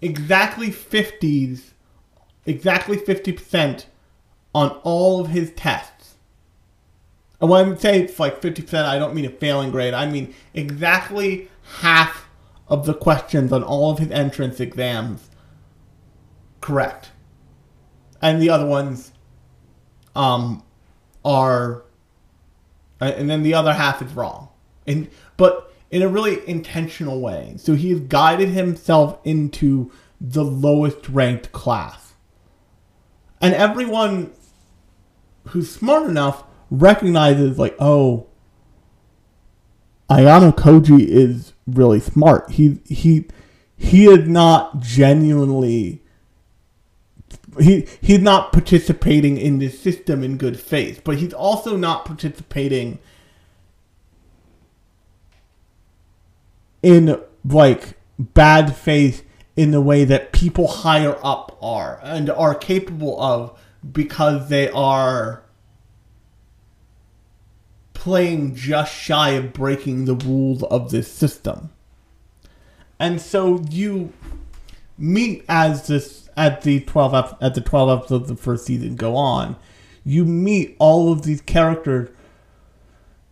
[0.00, 1.72] exactly 50s
[2.48, 3.84] exactly 50%
[4.54, 6.16] on all of his tests.
[7.40, 9.94] And when I say it's like 50%, I don't mean a failing grade.
[9.94, 11.48] I mean exactly
[11.80, 12.27] half
[12.68, 15.30] of the questions on all of his entrance exams
[16.60, 17.10] correct.
[18.20, 19.12] And the other ones
[20.14, 20.62] um,
[21.24, 21.84] are,
[23.00, 24.48] and then the other half is wrong.
[24.86, 27.54] And, but in a really intentional way.
[27.56, 29.90] So he has guided himself into
[30.20, 32.14] the lowest ranked class.
[33.40, 34.32] And everyone
[35.48, 38.26] who's smart enough recognizes like, oh,
[40.10, 42.50] Ayanokoji is really smart.
[42.50, 43.26] He he
[43.76, 46.02] he is not genuinely
[47.60, 52.98] he he's not participating in this system in good faith, but he's also not participating
[56.82, 59.24] in like bad faith
[59.56, 63.58] in the way that people higher up are and are capable of
[63.92, 65.42] because they are
[67.98, 71.70] playing just shy of breaking the rules of this system.
[73.00, 74.12] And so you
[74.96, 79.16] meet as this at the 12 at the 12 episodes of the first season go
[79.16, 79.56] on,
[80.04, 82.08] you meet all of these characters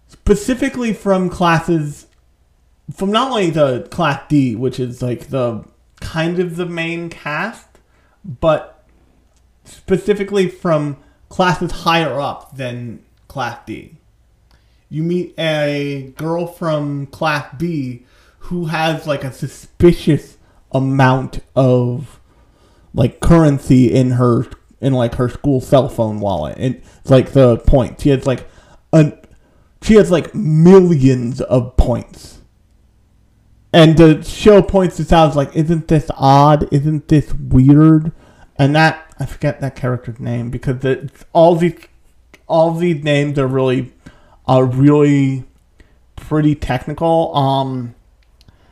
[0.08, 2.08] specifically from classes
[2.92, 5.64] from not only the class D, which is like the
[6.00, 7.68] kind of the main cast,
[8.24, 8.84] but
[9.64, 10.96] specifically from
[11.28, 13.96] classes higher up than Class D.
[14.89, 18.07] You meet a girl from Class B
[18.39, 20.39] who has like a suspicious
[20.72, 22.20] amount of
[22.95, 24.47] like currency in her
[24.80, 26.57] in like her school cell phone wallet.
[26.59, 28.01] And it's like the point.
[28.01, 28.47] She has like
[28.93, 29.12] a
[29.82, 32.39] she has like millions of points.
[33.72, 36.72] And the show points this out like, isn't this odd?
[36.72, 38.12] Isn't this weird?
[38.57, 41.78] And that I forget that character's name because the, all these
[42.47, 43.93] all these names are really
[44.47, 45.44] are really
[46.14, 47.34] pretty technical.
[47.36, 47.94] Um,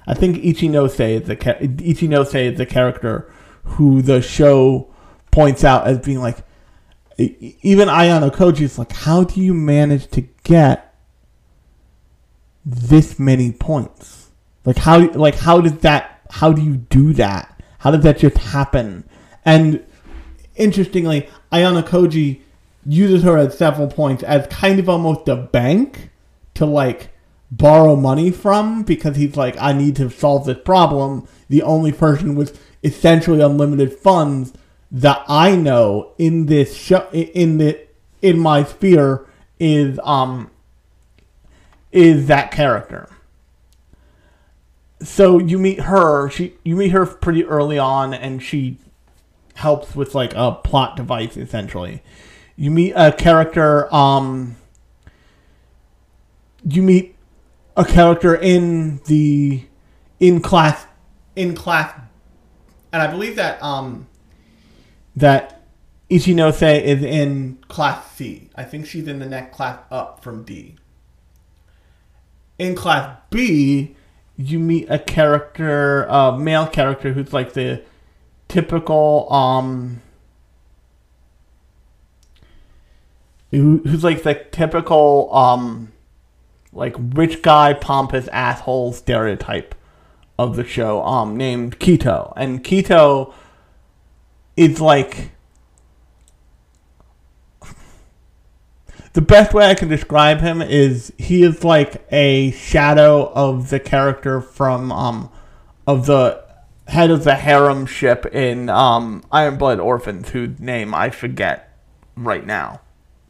[0.07, 3.31] I think Ichinose is the Ichinose is the character
[3.65, 4.89] who the show
[5.31, 6.39] points out as being like
[7.17, 10.95] even Ayanokoji is like, how do you manage to get
[12.65, 14.31] this many points?
[14.65, 17.63] Like how like how does that how do you do that?
[17.79, 19.09] How does that just happen?
[19.45, 19.85] And
[20.57, 22.41] interestingly, Ayanokoji
[22.87, 26.11] uses her at several points as kind of almost a bank
[26.55, 27.11] to like
[27.51, 31.27] borrow money from because he's like, I need to solve this problem.
[31.49, 34.53] The only person with essentially unlimited funds
[34.91, 37.81] that I know in this show in the
[38.23, 39.27] in my sphere
[39.59, 40.51] is um
[41.91, 43.09] is that character.
[45.03, 46.31] So you meet her.
[46.31, 48.79] She you meet her pretty early on, and she
[49.55, 52.03] helps with like a plot device essentially.
[52.57, 53.93] You meet a character.
[53.95, 54.57] Um,
[56.69, 57.17] you meet
[57.77, 59.65] a character in the
[60.21, 60.87] in class
[61.35, 61.99] in class,
[62.93, 64.07] and I believe that um
[65.17, 65.63] that
[66.11, 68.51] Ichinose is in class C.
[68.55, 70.77] I think she's in the next class up from D.
[72.59, 73.97] In class B,
[74.37, 77.83] you meet a character, a male character who's like the
[78.47, 80.03] typical um
[83.55, 85.93] who, who's like the typical um
[86.73, 89.75] like rich guy pompous asshole stereotype
[90.39, 93.33] of the show um named Kito and Kito
[94.57, 95.31] is like
[99.13, 103.79] the best way I can describe him is he is like a shadow of the
[103.79, 105.31] character from um
[105.87, 106.43] of the
[106.89, 111.71] head of the harem ship in um Iron Blood Orphans whose name I forget
[112.17, 112.81] right now.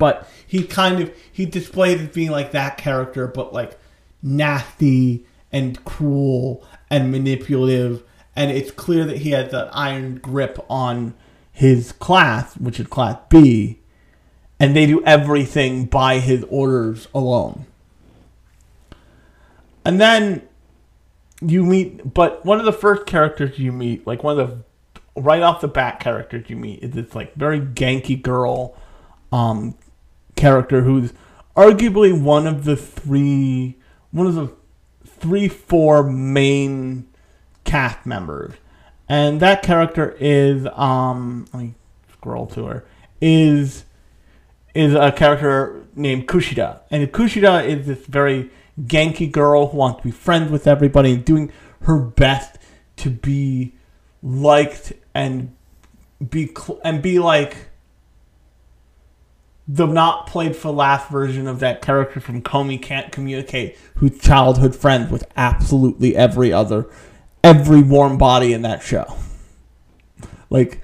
[0.04, 3.78] But he kind of he displayed as being like that character but like
[4.22, 8.02] nasty and cruel and manipulative
[8.36, 11.14] and it's clear that he has an iron grip on
[11.50, 13.78] his class, which is class B
[14.60, 17.64] and they do everything by his orders alone.
[19.86, 20.46] And then
[21.40, 25.40] you meet, but one of the first characters you meet, like one of the right
[25.40, 28.76] off the bat characters you meet, is this like very genki girl
[29.32, 29.74] um,
[30.36, 31.12] character who's
[31.56, 33.76] arguably one of the three,
[34.10, 34.52] one of the
[35.06, 37.06] three, four main
[37.64, 38.54] cast members.
[39.08, 41.74] And that character is, um, let me
[42.12, 42.84] scroll to her,
[43.20, 43.84] is
[44.74, 46.80] is a character named Kushida.
[46.90, 51.24] And Kushida is this very genki girl who wants to be friends with everybody and
[51.24, 52.58] doing her best
[52.96, 53.74] to be
[54.22, 55.54] liked and
[56.28, 57.68] be cl- and be like
[59.66, 64.76] the not played for laugh version of that character from Komi Can't Communicate, who's childhood
[64.76, 66.86] friends with absolutely every other,
[67.42, 69.16] every warm body in that show.
[70.50, 70.82] Like,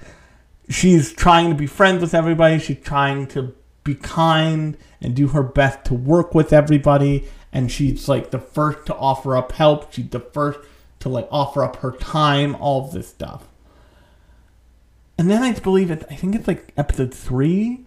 [0.67, 2.57] she's trying to be friends with everybody.
[2.57, 3.53] She's trying to
[3.83, 7.27] be kind and do her best to work with everybody.
[7.53, 9.93] And she's like the first to offer up help.
[9.93, 10.59] She's the first
[10.99, 13.47] to like offer up her time, all of this stuff.
[15.17, 17.85] And then I believe it, I think it's like episode three.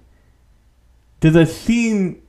[1.20, 2.22] There's a scene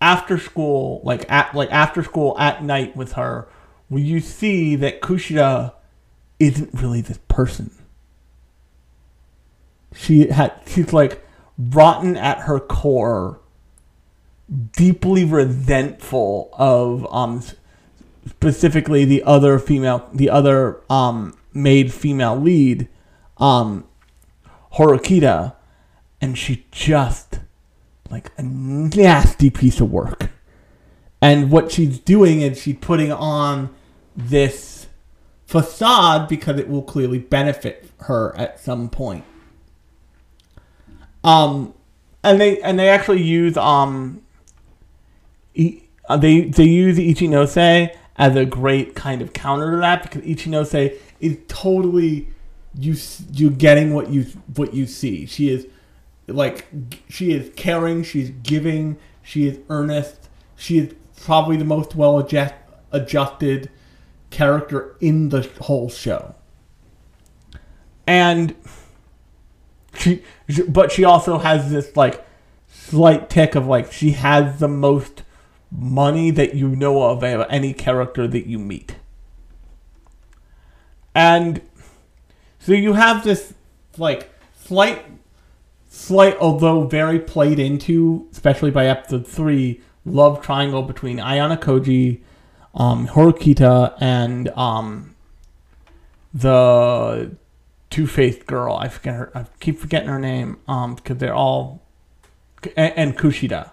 [0.00, 3.48] after school, like at like after school at night with her,
[3.88, 5.72] will you see that Kushida
[6.38, 7.70] isn't really this person.
[9.94, 11.24] She had she's like
[11.58, 13.40] rotten at her core,
[14.72, 17.42] deeply resentful of um
[18.26, 22.88] specifically the other female the other um made female lead
[23.38, 23.84] um
[24.74, 25.54] Horikita
[26.20, 27.38] and she just
[28.14, 30.30] like a nasty piece of work.
[31.20, 33.74] And what she's doing is she's putting on
[34.14, 34.86] this
[35.46, 39.24] facade because it will clearly benefit her at some point.
[41.24, 41.74] Um,
[42.22, 44.22] and they and they actually use um,
[45.58, 50.96] uh, they they use Ichinose as a great kind of counter to that because Ichinose
[51.18, 52.28] is totally
[52.78, 52.94] you
[53.32, 55.26] you getting what you what you see.
[55.26, 55.66] She is
[56.26, 56.66] like
[57.08, 60.28] she is caring, she's giving, she is earnest.
[60.56, 62.54] She is probably the most well adjust,
[62.92, 63.70] adjusted
[64.30, 66.34] character in the whole show.
[68.06, 68.54] And
[69.94, 72.24] she, she, but she also has this like
[72.68, 75.22] slight tick of like she has the most
[75.70, 78.96] money that you know of any character that you meet.
[81.14, 81.60] And
[82.58, 83.54] so you have this
[83.96, 85.04] like slight
[86.04, 92.20] slight although very played into, especially by episode three, love triangle between Ayana Koji,
[92.74, 95.14] um, Horikita, and um,
[96.32, 97.34] the
[97.90, 98.74] two faced girl.
[98.76, 99.30] I forget her.
[99.34, 100.58] I keep forgetting her name.
[100.68, 101.82] Um, because they're all
[102.76, 103.70] and, and Kushida,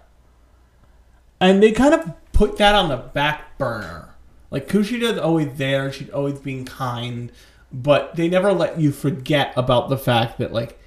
[1.40, 4.16] and they kind of put that on the back burner.
[4.50, 5.92] Like Kushida's always there.
[5.92, 7.32] She's always being kind,
[7.72, 10.78] but they never let you forget about the fact that like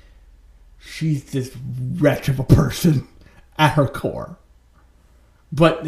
[0.85, 1.57] she's this
[1.97, 3.09] wretch of a person
[3.59, 4.37] at her core.
[5.53, 5.87] But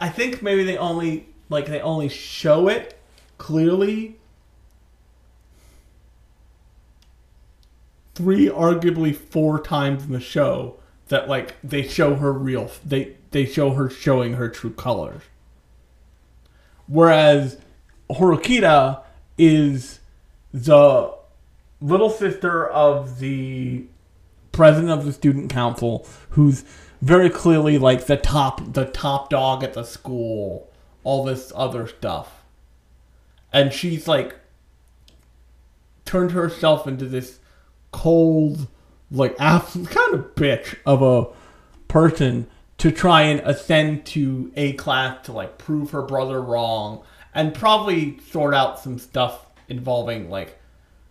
[0.00, 2.98] I think maybe they only like they only show it
[3.38, 4.16] clearly
[8.14, 10.78] three, arguably four times in the show
[11.08, 15.22] that like they show her real they they show her showing her true colors.
[16.86, 17.58] Whereas
[18.10, 19.02] Horikita
[19.36, 20.00] is
[20.52, 21.14] the
[21.80, 23.84] little sister of the
[24.52, 26.64] president of the student council who's
[27.02, 30.70] very clearly like the top the top dog at the school
[31.04, 32.44] all this other stuff.
[33.52, 34.34] And she's like
[36.04, 37.38] turned herself into this
[37.92, 38.66] cold
[39.10, 41.28] like absolute kind of bitch of a
[41.88, 42.46] person
[42.78, 47.02] to try and ascend to a class to like prove her brother wrong
[47.34, 50.58] and probably sort out some stuff involving like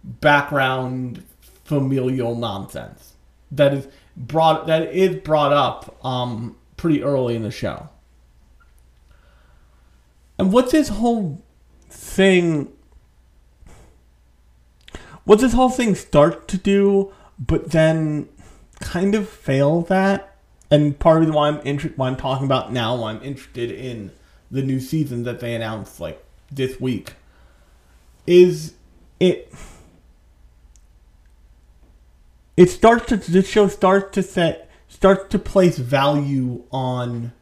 [0.06, 1.24] background
[1.66, 3.14] familial nonsense
[3.52, 7.90] that is brought that is brought up um pretty early in the show.
[10.38, 11.42] And what's this whole
[11.90, 12.72] thing
[15.24, 18.30] what's this whole thing start to do but then
[18.80, 20.38] kind of fail that
[20.70, 24.12] and part of why I'm interested why I'm talking about now why I'm interested in
[24.52, 27.14] the new season that they announced like this week
[28.28, 28.74] is
[29.20, 29.52] it
[32.58, 37.34] it starts to this show starts to set starts to place value on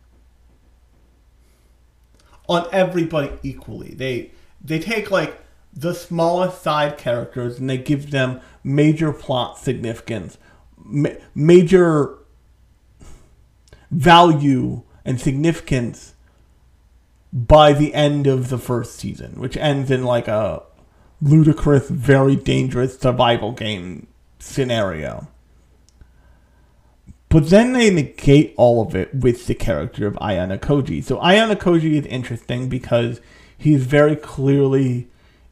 [2.48, 3.94] on everybody equally.
[3.94, 5.40] They they take like
[5.74, 10.38] the smallest side characters and they give them major plot significance,
[10.78, 12.18] ma- major
[13.90, 16.14] value and significance
[17.32, 20.62] by the end of the first season, which ends in like a
[21.22, 24.08] ludicrous, very dangerous survival game
[24.44, 25.28] scenario.
[27.30, 31.04] But then they negate all of it with the character of Ayanokoji.
[31.04, 33.22] So Ayanokoji is interesting because
[33.58, 35.08] he's very clearly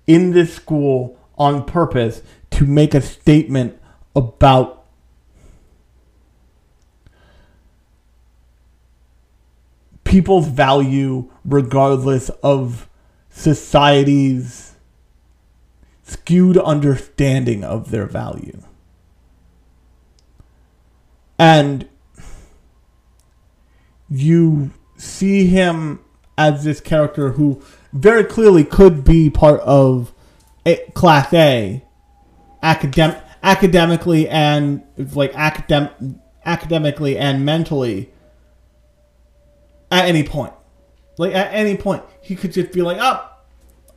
[0.06, 2.22] in this school on purpose
[2.52, 3.80] to make a statement
[4.16, 4.86] about
[10.04, 12.88] people's value regardless of
[13.30, 14.76] society's
[16.04, 18.62] skewed understanding of their value.
[21.42, 21.90] And
[24.12, 26.02] you see him
[26.38, 27.64] as this character who
[27.94, 30.14] very clearly could be part of
[30.68, 31.84] a, Class A,
[32.62, 34.84] academic, academically and
[35.16, 35.92] like academic,
[36.46, 38.12] academically and mentally.
[39.90, 40.54] At any point,
[41.18, 43.28] like at any point, he could just be like, "Oh,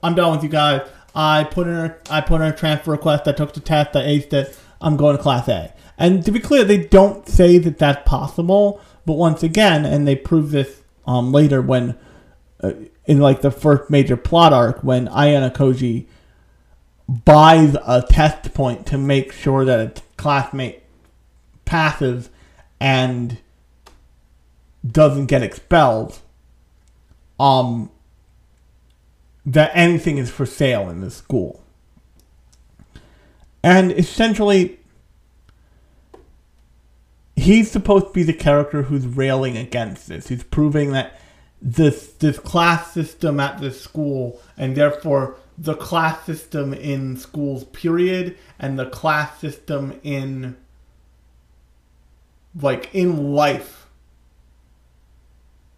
[0.02, 0.80] I'm done with you guys.
[1.14, 3.28] I put in a, I put in a transfer request.
[3.28, 3.94] I took the test.
[3.94, 4.58] I aced it.
[4.80, 8.80] I'm going to Class A." And to be clear, they don't say that that's possible.
[9.06, 11.96] But once again, and they prove this um, later when
[12.62, 12.72] uh,
[13.04, 16.06] in like the first major plot arc when Ayana Koji
[17.08, 20.82] buys a test point to make sure that a classmate
[21.64, 22.30] passes
[22.80, 23.38] and
[24.86, 26.18] doesn't get expelled.
[27.38, 27.90] Um,
[29.44, 31.62] that anything is for sale in this school.
[33.62, 34.78] And essentially,
[37.36, 40.28] he's supposed to be the character who's railing against this.
[40.28, 41.18] He's proving that
[41.60, 48.36] this this class system at this school and therefore the class system in schools period
[48.58, 50.56] and the class system in
[52.60, 53.86] like in life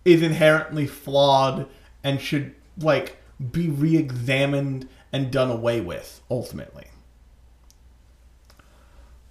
[0.05, 1.69] is inherently flawed
[2.03, 3.17] and should like
[3.53, 6.87] be re-examined and done away with ultimately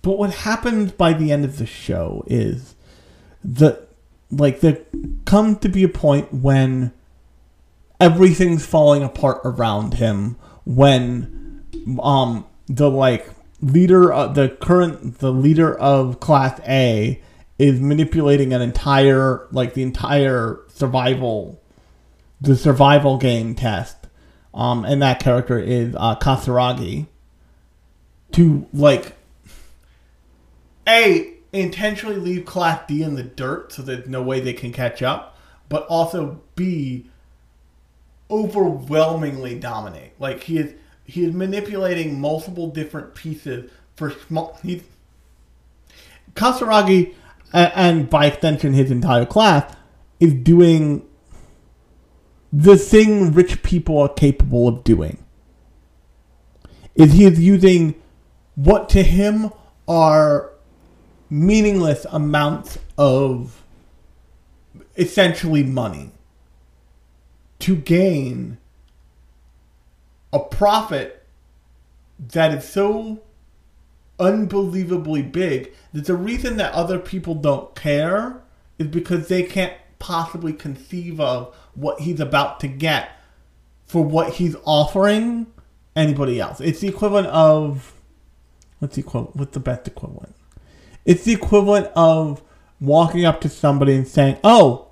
[0.06, 2.76] but what happens by the end of the show is
[3.43, 3.88] that
[4.30, 4.78] like there
[5.26, 6.93] come to be a point when
[7.99, 11.66] everything's falling apart around him when
[12.03, 13.28] um the like
[13.62, 17.20] leader of the current the leader of class A
[17.58, 21.60] is manipulating an entire like the entire survival
[22.39, 23.97] the survival game test
[24.53, 27.08] um and that character is uh, Katsuragi
[28.34, 29.14] to like
[30.88, 35.02] a intentionally leave Class D in the dirt so there's no way they can catch
[35.02, 35.38] up,
[35.70, 37.10] but also B
[38.30, 40.20] overwhelmingly dominate.
[40.20, 40.74] Like he is
[41.06, 44.58] he is manipulating multiple different pieces for small.
[44.64, 44.84] He's
[46.34, 47.14] Katsuragi,
[47.54, 49.74] and by extension his entire class,
[50.20, 51.08] is doing
[52.52, 55.24] the thing rich people are capable of doing.
[56.96, 57.96] Is he is using
[58.56, 59.52] what to him
[59.88, 60.52] are
[61.30, 63.64] meaningless amounts of
[64.98, 66.12] essentially money
[67.60, 68.58] to gain
[70.32, 71.26] a profit
[72.20, 73.22] that is so
[74.20, 78.42] unbelievably big that the reason that other people don't care
[78.78, 83.10] is because they can't possibly conceive of what he's about to get
[83.86, 85.48] for what he's offering
[85.96, 86.60] anybody else.
[86.60, 87.94] It's the equivalent of
[88.80, 89.36] what's the equivalent?
[89.36, 90.36] What's the best equivalent?
[91.06, 92.41] It's the equivalent of
[92.82, 94.88] walking up to somebody and saying, "Oh,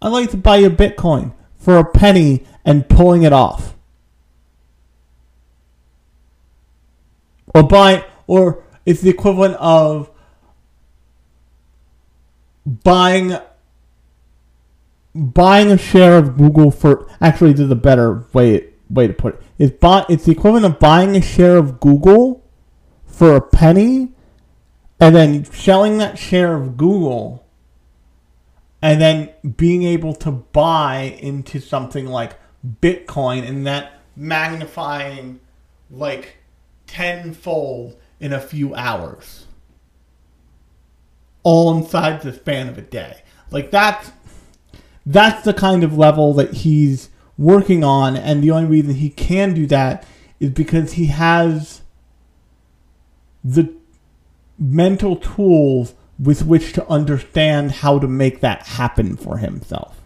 [0.00, 3.76] I'd like to buy your Bitcoin for a penny," and pulling it off,
[7.54, 10.10] or buy, or it's the equivalent of
[12.64, 13.36] buying
[15.14, 19.34] buying a share of Google for actually this is a better way way to put
[19.34, 19.42] it.
[19.58, 22.44] It's buy it's the equivalent of buying a share of Google
[23.06, 24.12] for a penny
[25.00, 27.46] and then selling that share of Google
[28.80, 32.38] and then being able to buy into something like
[32.80, 35.40] Bitcoin and that magnifying
[35.90, 36.36] like
[36.86, 39.46] tenfold in a few hours.
[41.42, 43.22] All inside the span of a day.
[43.50, 44.12] Like that's
[45.04, 49.54] that's the kind of level that he's working on, and the only reason he can
[49.54, 50.04] do that
[50.40, 51.82] is because he has
[53.44, 53.75] the
[54.58, 60.00] mental tools with which to understand how to make that happen for himself.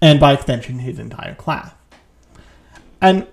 [0.00, 1.72] And by extension, his entire class.
[3.00, 3.26] And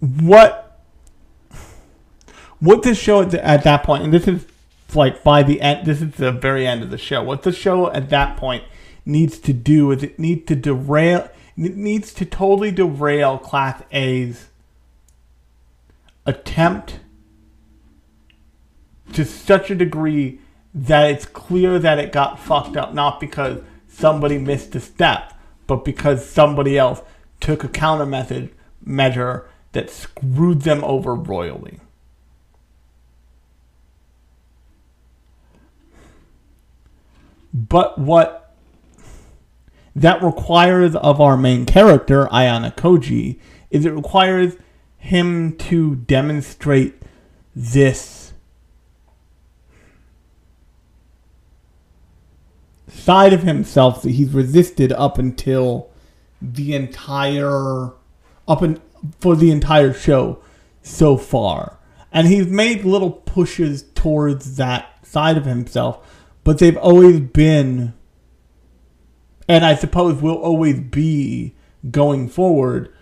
[0.00, 0.60] what
[2.60, 4.46] what this show at, the, at that point, and this is
[4.94, 7.22] like by the end, this is the very end of the show.
[7.22, 8.64] What the show at that point
[9.04, 14.48] needs to do is it needs to derail, it needs to totally derail Class A's
[16.26, 17.00] attempt
[19.12, 20.40] to such a degree
[20.74, 25.32] that it's clear that it got fucked up, not because somebody missed a step,
[25.66, 27.00] but because somebody else
[27.40, 28.50] took a counter method
[28.84, 31.80] measure that screwed them over royally.
[37.52, 38.56] But what
[39.94, 43.38] that requires of our main character, Ayanokoji,
[43.70, 44.56] is it requires
[45.04, 46.94] him to demonstrate
[47.54, 48.32] this
[52.88, 55.90] side of himself that he's resisted up until
[56.40, 57.90] the entire
[58.46, 58.80] up and
[59.20, 60.40] for the entire show
[60.82, 61.78] so far.
[62.12, 66.00] And he's made little pushes towards that side of himself
[66.44, 67.94] but they've always been,
[69.48, 71.54] and I suppose will always be
[71.90, 72.93] going forward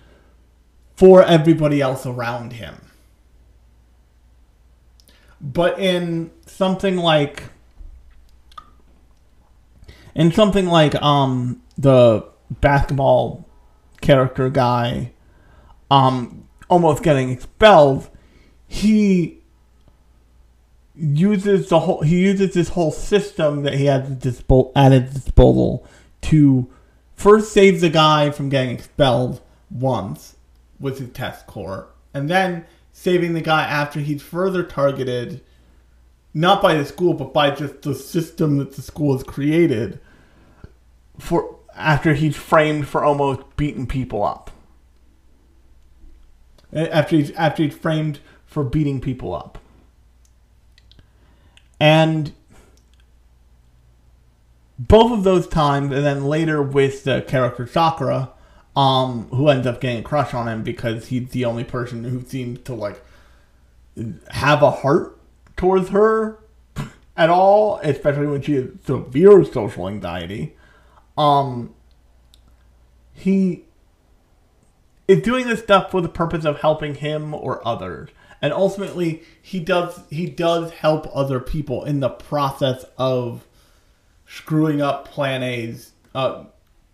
[1.03, 2.77] for everybody else around him.
[5.41, 7.43] But in something like
[10.15, 13.49] in something like um the basketball
[14.01, 15.11] character guy
[15.91, 18.09] um almost getting expelled,
[18.69, 19.41] he
[20.95, 24.09] uses the whole he uses this whole system that he has
[24.77, 25.85] at his disposal
[26.21, 26.71] to
[27.17, 30.37] first save the guy from getting expelled once
[30.83, 35.41] with his test core, and then saving the guy after he's further targeted,
[36.35, 39.99] not by the school but by just the system that the school has created
[41.18, 44.51] for after he's framed for almost beating people up.
[46.72, 49.59] After he's after he's framed for beating people up.
[51.80, 52.33] And
[54.78, 58.30] both of those times, and then later with the character Sakura,
[58.77, 62.23] um, who ends up getting a crush on him because he's the only person who
[62.23, 63.03] seems to like
[64.31, 65.18] have a heart
[65.57, 66.39] towards her
[67.16, 70.57] at all, especially when she has severe social anxiety.
[71.18, 71.75] Um,
[73.12, 73.64] he
[75.07, 78.09] is doing this stuff for the purpose of helping him or others
[78.43, 83.47] and ultimately he does he does help other people in the process of
[84.27, 86.45] screwing up plan A's uh,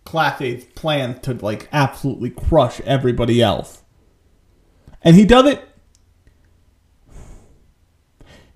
[0.09, 3.83] class A's plans to like absolutely crush everybody else.
[5.03, 5.63] And he does it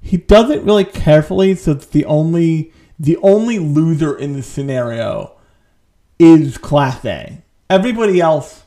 [0.01, 5.37] he does it really carefully so it's the only the only loser in the scenario
[6.17, 7.43] is class A.
[7.69, 8.63] Everybody else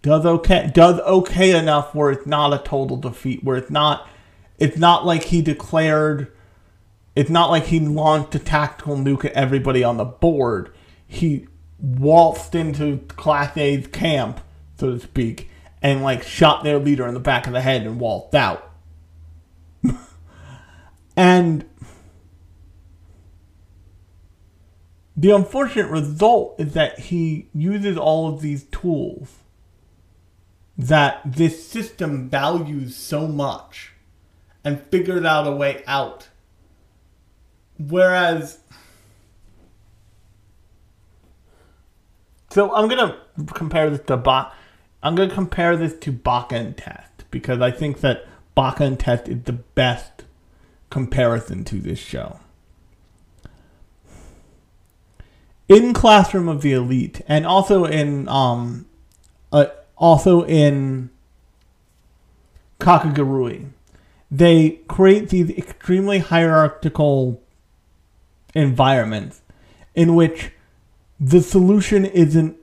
[0.00, 4.08] does okay does okay enough where it's not a total defeat, where it's not
[4.58, 6.32] it's not like he declared
[7.14, 10.74] it's not like he launched a tactical nuke at everybody on the board.
[11.06, 11.48] He
[11.78, 14.40] waltzed into Class A's camp,
[14.78, 15.50] so to speak,
[15.82, 18.72] and like shot their leader in the back of the head and waltzed out.
[21.16, 21.64] and
[25.16, 29.36] the unfortunate result is that he uses all of these tools
[30.76, 33.92] that this system values so much
[34.62, 36.28] and figured out a way out.
[37.78, 38.58] Whereas
[42.56, 43.14] So I'm gonna
[43.52, 44.50] compare this to Baka.
[45.02, 46.18] I'm gonna compare this to
[46.50, 48.24] and Test because I think that
[48.56, 50.24] and Test is the best
[50.88, 52.40] comparison to this show.
[55.68, 58.86] In Classroom of the Elite, and also in um,
[59.52, 59.66] uh,
[59.98, 61.10] also in
[62.80, 63.68] Kakegurui,
[64.30, 67.38] they create these extremely hierarchical
[68.54, 69.42] environments
[69.94, 70.52] in which
[71.18, 72.56] the solution isn't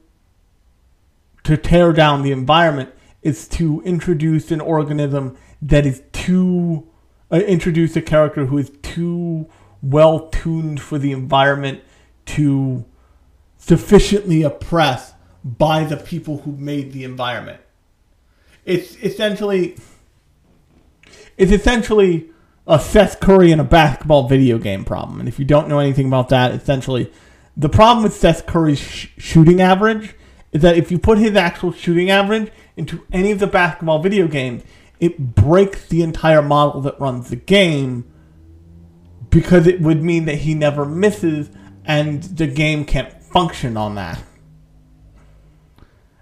[1.43, 2.89] to tear down the environment,
[3.21, 6.87] it's to introduce an organism that is too,
[7.31, 9.49] uh, introduce a character who is too
[9.81, 11.81] well tuned for the environment
[12.25, 12.85] to
[13.57, 17.59] sufficiently oppress by the people who made the environment.
[18.65, 19.77] It's essentially,
[21.37, 22.29] it's essentially
[22.65, 25.19] a Seth Curry in a basketball video game problem.
[25.19, 27.11] And if you don't know anything about that, essentially
[27.55, 30.15] the problem with Seth Curry's sh- shooting average
[30.51, 34.27] is that if you put his actual shooting average into any of the basketball video
[34.27, 34.63] games,
[34.99, 38.05] it breaks the entire model that runs the game
[39.29, 41.49] because it would mean that he never misses
[41.85, 44.21] and the game can't function on that.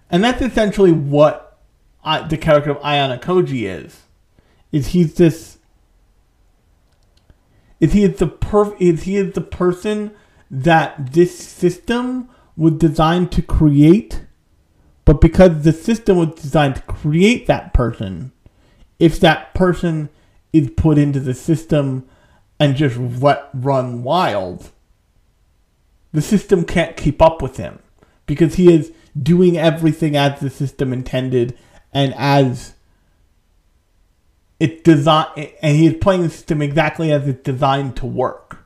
[0.10, 1.60] And that's essentially what
[2.04, 4.02] I, the character of Ayanokoji is.
[4.72, 5.58] Is he's this
[7.82, 10.12] is he is the perf is he is the person
[10.52, 14.26] that this system was designed to create,
[15.06, 18.34] but because the system was designed to create that person,
[19.00, 20.10] if that person
[20.52, 22.06] is put into the system
[22.60, 24.72] and just let run wild,
[26.12, 27.80] the system can't keep up with him
[28.26, 31.58] because he is doing everything as the system intended
[31.94, 32.74] and as
[34.60, 38.61] it's designed, and he is playing the system exactly as it's designed to work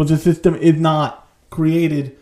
[0.00, 2.16] but the system is not created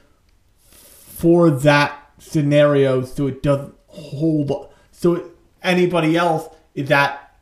[0.59, 5.31] for that scenario so it doesn't hold so
[5.63, 7.33] anybody else is at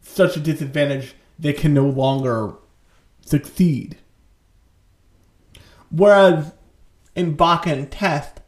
[0.00, 2.54] such a disadvantage they can no longer
[3.26, 3.98] succeed.
[5.90, 6.52] Whereas
[7.14, 8.40] in Baka and Test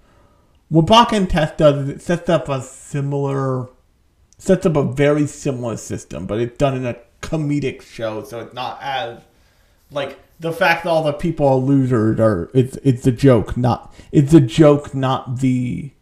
[0.71, 3.69] what Baka and Test does is it sets up a similar
[4.39, 8.55] sets up a very similar system but it's done in a comedic show so it's
[8.55, 9.21] not as
[9.91, 13.95] like the fact that all the people are losers are it's it's a joke, not
[14.13, 15.93] it's a joke, not the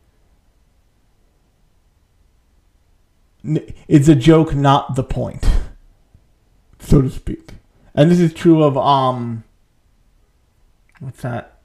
[3.44, 5.46] it's a joke, not the point,
[6.78, 7.50] so to speak.
[7.94, 9.44] And this is true of um,
[10.98, 11.60] what's that?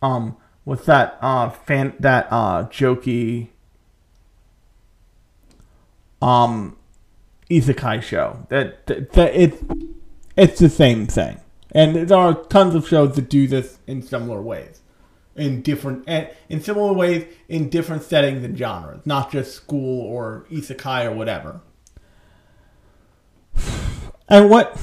[0.00, 1.18] Um, what's that?
[1.20, 3.48] Uh, fan that uh jokey.
[6.20, 6.76] Um,
[7.58, 8.46] isekai show.
[8.48, 9.62] That, that, that it,
[10.36, 11.40] it's the same thing.
[11.72, 14.80] And there are tons of shows that do this in similar ways.
[15.34, 20.44] In different and in similar ways in different settings and genres, not just school or
[20.50, 21.60] isekai or whatever.
[24.28, 24.80] And what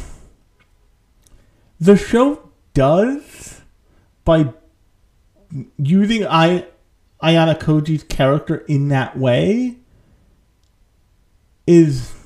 [1.80, 3.62] the show does
[4.24, 4.54] by
[5.78, 6.68] using I
[7.22, 9.78] Ayanokoji's character in that way
[11.66, 12.19] is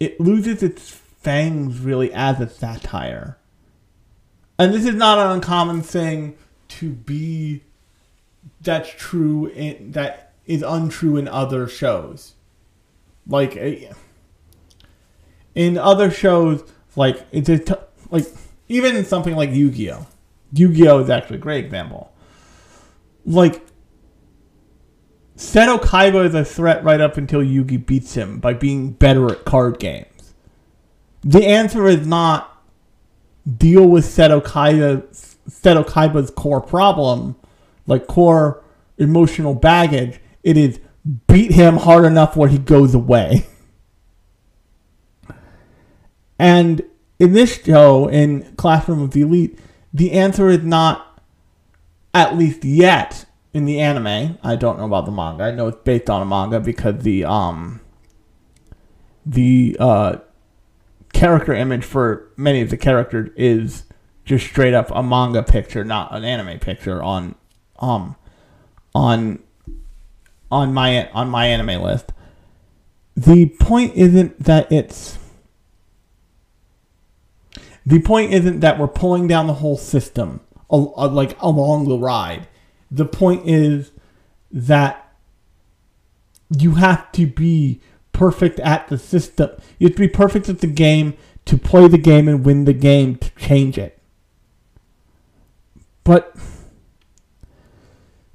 [0.00, 3.38] it loses its fangs really as a satire.
[4.58, 6.36] And this is not an uncommon thing
[6.68, 7.62] to be
[8.60, 12.34] that's true in that is untrue in other shows.
[13.26, 13.92] Like eh,
[15.54, 16.62] in other shows
[16.96, 17.74] like it's a t-
[18.10, 18.26] like
[18.68, 20.06] even something like Yu-Gi-Oh.
[20.52, 22.12] Yu-Gi-Oh is actually a great example.
[23.26, 23.64] Like
[25.36, 29.44] Seto Kaiba is a threat right up until Yugi beats him by being better at
[29.44, 30.34] card games.
[31.22, 32.62] The answer is not
[33.58, 35.02] deal with Seto, Kaiba,
[35.48, 37.36] Seto Kaiba's core problem,
[37.86, 38.62] like core
[38.96, 40.20] emotional baggage.
[40.44, 40.78] It is
[41.26, 43.46] beat him hard enough where he goes away.
[46.38, 46.82] and
[47.18, 49.58] in this show, in Classroom of the Elite,
[49.92, 51.20] the answer is not,
[52.12, 53.24] at least yet,
[53.54, 54.36] in the anime.
[54.42, 55.44] I don't know about the manga.
[55.44, 57.80] I know it's based on a manga because the um
[59.24, 60.16] the uh
[61.14, 63.84] character image for many of the characters is
[64.24, 67.36] just straight up a manga picture, not an anime picture on
[67.78, 68.16] um
[68.94, 69.38] on
[70.50, 72.12] on my on my anime list.
[73.16, 75.16] The point isn't that it's
[77.86, 82.48] the point isn't that we're pulling down the whole system like along the ride
[82.94, 83.90] the point is
[84.50, 85.12] that
[86.50, 87.80] you have to be
[88.12, 89.50] perfect at the system.
[89.78, 91.14] You have to be perfect at the game
[91.46, 93.98] to play the game and win the game to change it.
[96.04, 96.36] But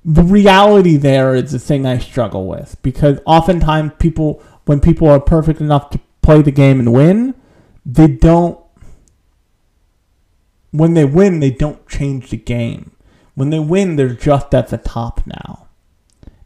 [0.03, 5.19] the reality there is the thing I struggle with because oftentimes people, when people are
[5.19, 7.35] perfect enough to play the game and win,
[7.85, 8.59] they don't.
[10.71, 12.91] When they win, they don't change the game.
[13.39, 15.69] When they win, they're just at the top now.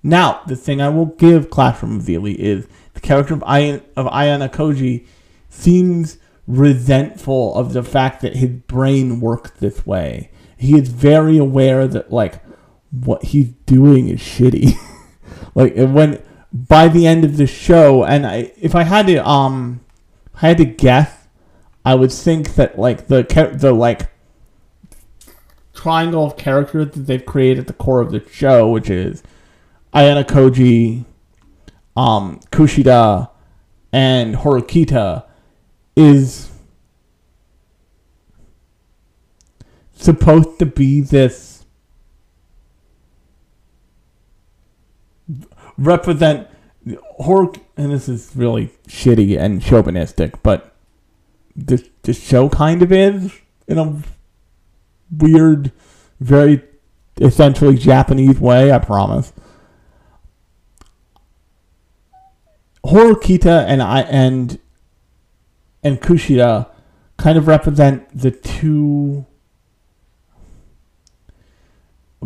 [0.03, 4.05] Now, the thing I will give Classroom of the Elite is the character of, of
[4.05, 5.07] Ayanokoji
[5.49, 10.29] seems resentful of the fact that his brain works this way.
[10.55, 12.43] He is very aware that, like,
[12.91, 14.73] what he's doing is shitty.
[15.55, 16.21] like, when,
[16.53, 19.83] by the end of the show, and I, if I had to, um,
[20.35, 21.27] I had to guess,
[21.83, 23.23] I would think that, like, the,
[23.57, 24.12] the, like,
[25.83, 29.21] triangle of characters that they've created at the core of the show, which is
[29.93, 31.03] Ayanokoji,
[31.97, 33.29] um, Kushida,
[33.91, 35.25] and Horikita,
[35.97, 36.49] is
[39.93, 41.65] supposed to be this
[45.77, 46.47] represent
[47.19, 50.75] horror and this is really shitty and chauvinistic but
[51.55, 53.31] this this show kind of is
[53.67, 54.03] in a
[55.17, 55.71] weird
[56.19, 56.61] very
[57.21, 59.33] essentially japanese way i promise
[62.85, 64.59] Horikita and I and
[65.83, 66.69] and Kushida
[67.17, 69.25] kind of represent the two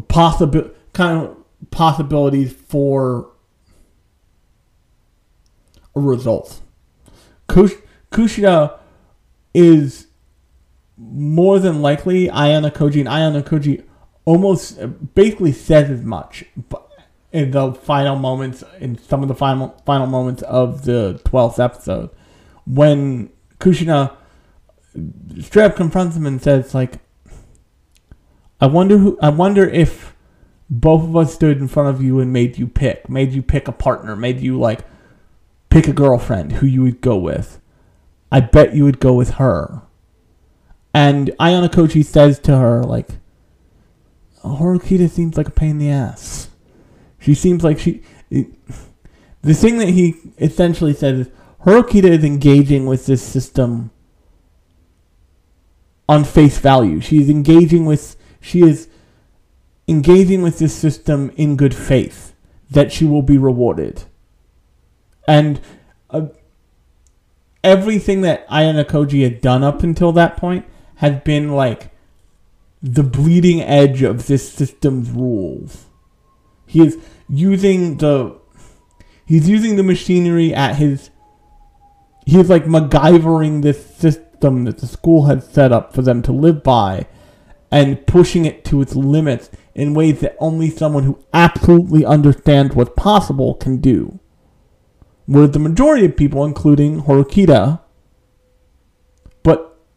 [0.07, 1.37] possible kind of
[1.69, 3.29] possibilities for
[5.95, 6.61] a result.
[7.47, 7.73] Kush,
[8.11, 8.79] Kushida
[9.53, 10.06] is
[10.97, 13.83] more than likely Ayanokoji, and Ayanokoji
[14.25, 16.43] almost uh, basically says as much.
[17.31, 22.09] In the final moments, in some of the final final moments of the twelfth episode,
[22.65, 23.29] when
[23.59, 26.99] Kushida uh, straight up confronts him and says, "Like,
[28.61, 29.19] I wonder who.
[29.21, 30.15] I wonder if
[30.69, 33.67] both of us stood in front of you and made you pick, made you pick
[33.67, 34.85] a partner, made you like
[35.69, 37.59] pick a girlfriend who you would go with.
[38.31, 39.83] I bet you would go with her."
[40.93, 43.09] And Ayanokoji says to her, like,
[44.43, 46.49] Horikita seems like a pain in the ass.
[47.19, 48.03] She seems like she.
[48.29, 48.47] It,
[49.41, 51.33] the thing that he essentially says is
[51.65, 53.91] Horikita is engaging with this system
[56.07, 57.01] on face value.
[57.01, 58.15] She's engaging with.
[58.39, 58.87] She is
[59.87, 62.33] engaging with this system in good faith
[62.69, 64.03] that she will be rewarded.
[65.27, 65.59] And
[66.09, 66.27] uh,
[67.63, 70.65] everything that Ayanokoji had done up until that point
[70.97, 71.91] had been like
[72.81, 75.85] the bleeding edge of this system's rules.
[76.65, 76.97] He is
[77.27, 78.37] using the
[79.25, 81.09] he's using the machinery at his
[82.25, 86.63] he's like MacGyvering this system that the school had set up for them to live
[86.63, 87.07] by
[87.71, 92.91] and pushing it to its limits in ways that only someone who absolutely understands what's
[92.95, 94.19] possible can do.
[95.25, 97.81] Where the majority of people, including Horikita,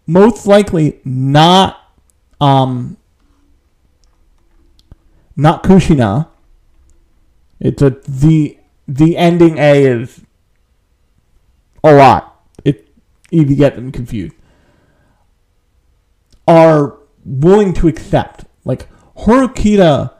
[0.07, 1.79] most likely not
[2.41, 2.97] um
[5.37, 6.29] not Kushida,
[7.59, 10.21] it's a the the ending A is
[11.83, 12.45] a lot.
[12.65, 12.89] It
[13.31, 14.35] you get them confused.
[16.47, 20.13] Are willing to accept like Horikita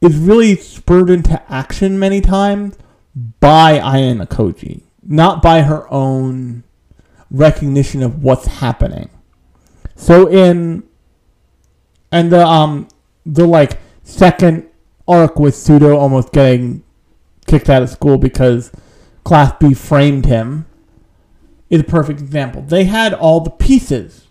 [0.00, 2.76] is really spurred into action many times
[3.40, 6.62] by Ayanokoji, not by her own
[7.30, 9.10] recognition of what's happening.
[9.96, 10.84] So in
[12.10, 12.88] and the um
[13.26, 14.66] the like second
[15.06, 16.82] arc with Sudo almost getting
[17.46, 18.70] kicked out of school because
[19.24, 20.66] Class B framed him
[21.70, 22.62] is a perfect example.
[22.62, 24.26] They had all the pieces.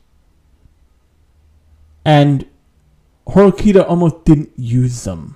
[2.06, 2.46] And
[3.28, 5.36] Horikita almost didn't use them.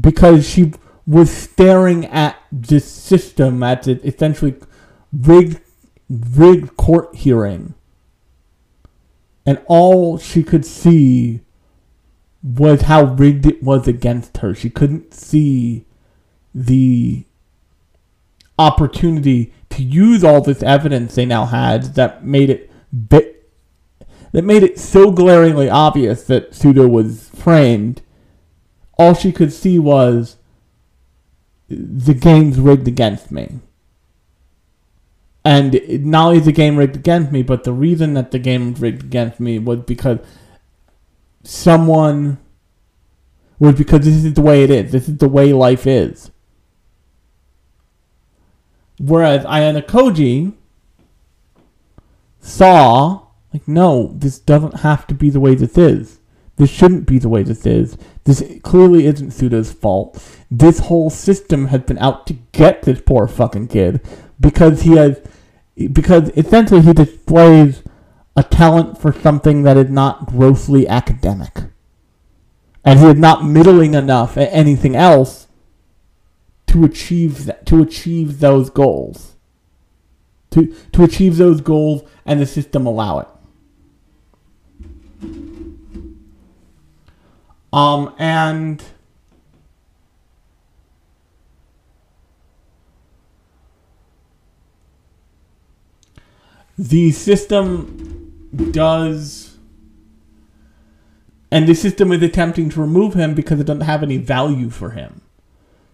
[0.00, 0.72] Because she
[1.06, 4.54] was staring at this system, at the essentially
[5.12, 5.60] rigged,
[6.08, 7.74] rigged court hearing.
[9.46, 11.40] And all she could see
[12.42, 14.54] was how rigged it was against her.
[14.54, 15.84] She couldn't see
[16.54, 17.24] the
[18.58, 22.70] opportunity to use all this evidence they now had that made it
[23.08, 23.50] bit
[24.32, 28.02] that made it so glaringly obvious that Sudo was framed.
[28.98, 30.36] All she could see was
[31.68, 33.60] the game's rigged against me.
[35.44, 38.74] And not only is the game rigged against me, but the reason that the game
[38.74, 40.18] rigged against me was because
[41.42, 42.38] someone
[43.58, 44.92] was because this is the way it is.
[44.92, 46.30] This is the way life is.
[48.98, 50.54] Whereas Ayanokoji
[52.40, 56.18] saw, like, no, this doesn't have to be the way this is.
[56.56, 57.96] This shouldn't be the way this is.
[58.24, 60.22] This clearly isn't Sudo's fault.
[60.50, 64.00] This whole system has been out to get this poor fucking kid
[64.40, 65.20] because he has,
[65.92, 67.82] because essentially he displays
[68.36, 71.64] a talent for something that is not grossly academic.
[72.84, 75.48] And he is not middling enough at anything else
[76.68, 79.36] to achieve that, to achieve those goals.
[80.52, 83.28] To to achieve those goals and the system allow it.
[87.72, 88.82] Um and
[96.78, 99.58] the system does
[101.50, 104.90] and the system is attempting to remove him because it doesn't have any value for
[104.90, 105.22] him.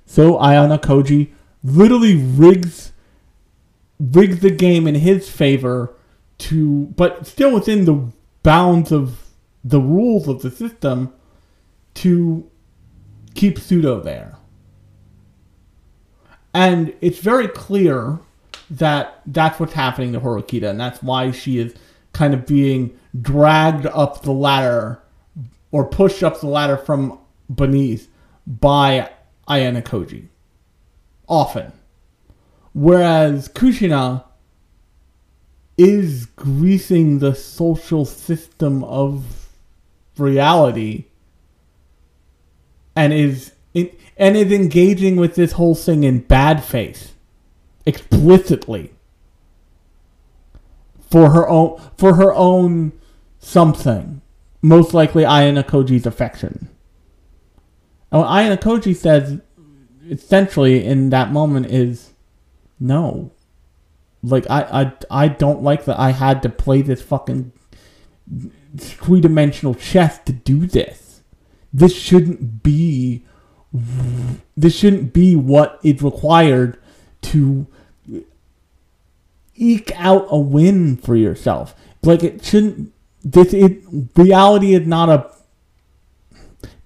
[0.05, 1.31] So Ayanokoji
[1.62, 2.93] literally rigs
[3.98, 5.97] rigs the game in his favor
[6.36, 8.12] to but still within the
[8.43, 9.31] bounds of
[9.62, 11.15] the rules of the system
[11.94, 12.51] to
[13.35, 14.36] keep Sudo there.
[16.52, 18.20] And it's very clear
[18.70, 21.74] that that's what's happening to Horikita, and that's why she is
[22.12, 25.01] kind of being dragged up the ladder
[25.70, 27.19] or pushed up the ladder from
[27.53, 28.09] beneath
[28.47, 29.11] by
[29.49, 30.28] Ayanokoji.
[31.28, 31.73] Often.
[32.73, 34.24] Whereas Kushida
[35.77, 39.49] is greasing the social system of
[40.16, 41.07] reality
[42.95, 47.14] and is and is engaging with this whole thing in bad faith
[47.86, 48.93] explicitly
[51.11, 52.93] for her own for her own
[53.39, 54.20] something.
[54.62, 56.70] Most likely Ayanokoji's affection.
[58.11, 59.40] And what Ayanokoji says
[60.09, 62.12] essentially in that moment is
[62.81, 63.31] no.
[64.23, 64.62] Like I,
[65.11, 67.52] I I don't like that I had to play this fucking
[68.77, 71.23] three dimensional chess to do this.
[71.73, 73.27] This shouldn't be
[74.56, 76.78] this shouldn't be what is required
[77.23, 77.66] to
[79.56, 81.74] eke out a win for yourself.
[82.02, 83.82] Like it shouldn't this it
[84.16, 85.31] reality is not a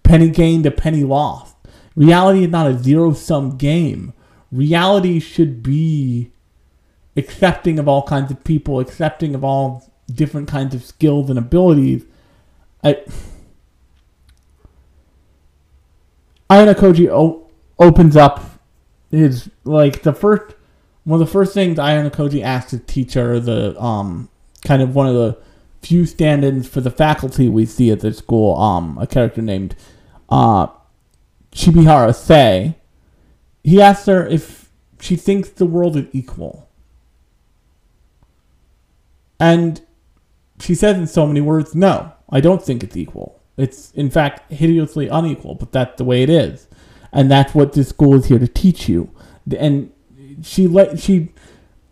[0.02, 1.56] penny gained a penny lost.
[1.96, 4.12] Reality is not a zero sum game.
[4.52, 6.30] Reality should be
[7.16, 12.04] accepting of all kinds of people, accepting of all different kinds of skills and abilities.
[12.82, 13.02] I,
[16.48, 17.46] Ayanokoji o-
[17.78, 18.42] opens up
[19.10, 20.54] his like the first
[21.08, 24.28] one of the first things Ayanokoji asks his teacher, the um
[24.62, 25.38] kind of one of the
[25.80, 29.74] few stand-ins for the faculty we see at the school, um, a character named
[30.28, 30.66] uh
[31.50, 32.74] Chibihara.
[33.64, 34.70] He asks her if
[35.00, 36.68] she thinks the world is equal.
[39.40, 39.80] And
[40.60, 43.40] she says in so many words, no, I don't think it's equal.
[43.56, 46.68] It's, in fact, hideously unequal, but that's the way it is.
[47.12, 49.10] And that's what this school is here to teach you.
[49.56, 49.90] And
[50.42, 51.32] she let, she,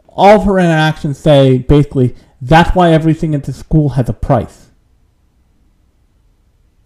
[0.08, 4.70] all of her interactions say basically, that's why everything at the school has a price.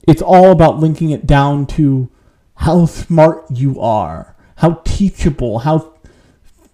[0.07, 2.11] It's all about linking it down to
[2.57, 5.95] how smart you are, how teachable, how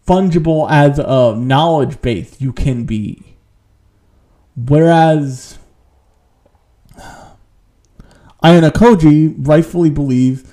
[0.06, 3.36] fungible as a knowledge base you can be.
[4.56, 5.58] Whereas
[8.42, 10.44] Ayanokoji rightfully believes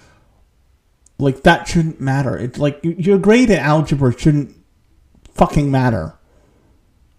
[1.20, 2.38] like that shouldn't matter.
[2.38, 4.56] It's like your grade in algebra shouldn't
[5.34, 6.18] fucking matter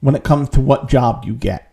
[0.00, 1.72] when it comes to what job you get.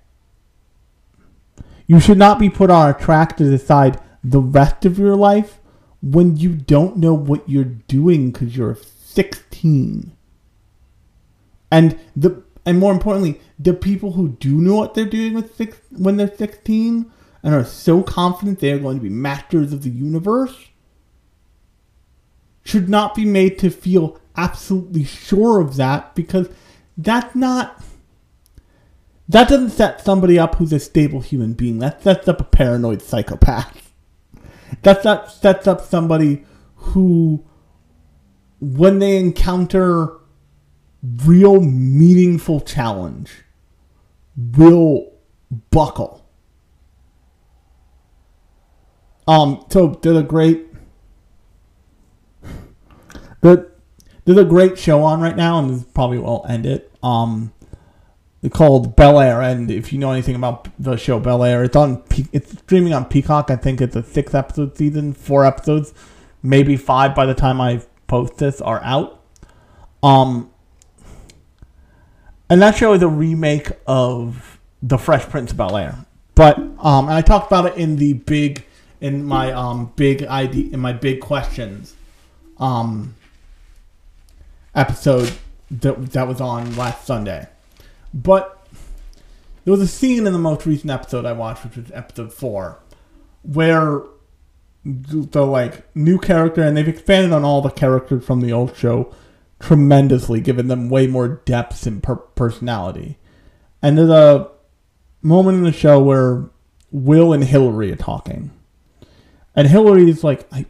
[1.88, 5.60] You should not be put on a track to decide the rest of your life
[6.02, 10.15] when you don't know what you're doing because you're 16.
[11.69, 15.77] And the and more importantly, the people who do know what they're doing with six
[15.89, 17.11] when they're 16
[17.43, 20.68] and are so confident they are going to be masters of the universe
[22.63, 26.49] should not be made to feel absolutely sure of that because
[26.97, 27.81] that's not
[29.27, 31.79] that doesn't set somebody up who's a stable human being.
[31.79, 33.93] That sets up a paranoid psychopath.
[34.83, 36.43] That that sets up somebody
[36.75, 37.45] who
[38.59, 40.17] when they encounter
[41.25, 43.31] real meaningful challenge
[44.35, 45.11] will
[45.71, 46.25] buckle.
[49.27, 50.70] Um, so did a great
[53.41, 53.69] the
[54.26, 56.91] there's a great show on right now, and probably will end it.
[57.03, 57.53] Um,
[58.49, 62.03] called Bel Air, and if you know anything about the show Bel Air, it's on
[62.31, 63.51] it's streaming on Peacock.
[63.51, 65.93] I think it's a six episode season, four episodes,
[66.41, 69.23] maybe five by the time I post this are out.
[70.01, 70.49] Um,
[72.49, 77.05] and that show is a remake of The Fresh Prince of Bel Air, but um,
[77.05, 78.65] and I talked about it in the big
[79.01, 81.95] in my um big ID in my big questions,
[82.57, 83.13] um,
[84.76, 85.34] episode
[85.69, 87.48] that that was on last Sunday.
[88.14, 88.65] But
[89.64, 92.80] there was a scene in the most recent episode I watched, which was episode four,
[93.43, 94.02] where
[94.84, 99.14] the like new character, and they've expanded on all the characters from the old show
[99.60, 103.18] tremendously, giving them way more depth and per- personality.
[103.81, 104.49] And there's a
[105.22, 106.49] moment in the show where
[106.91, 108.52] Will and Hillary are talking,
[109.56, 110.65] and Hillary's like, I,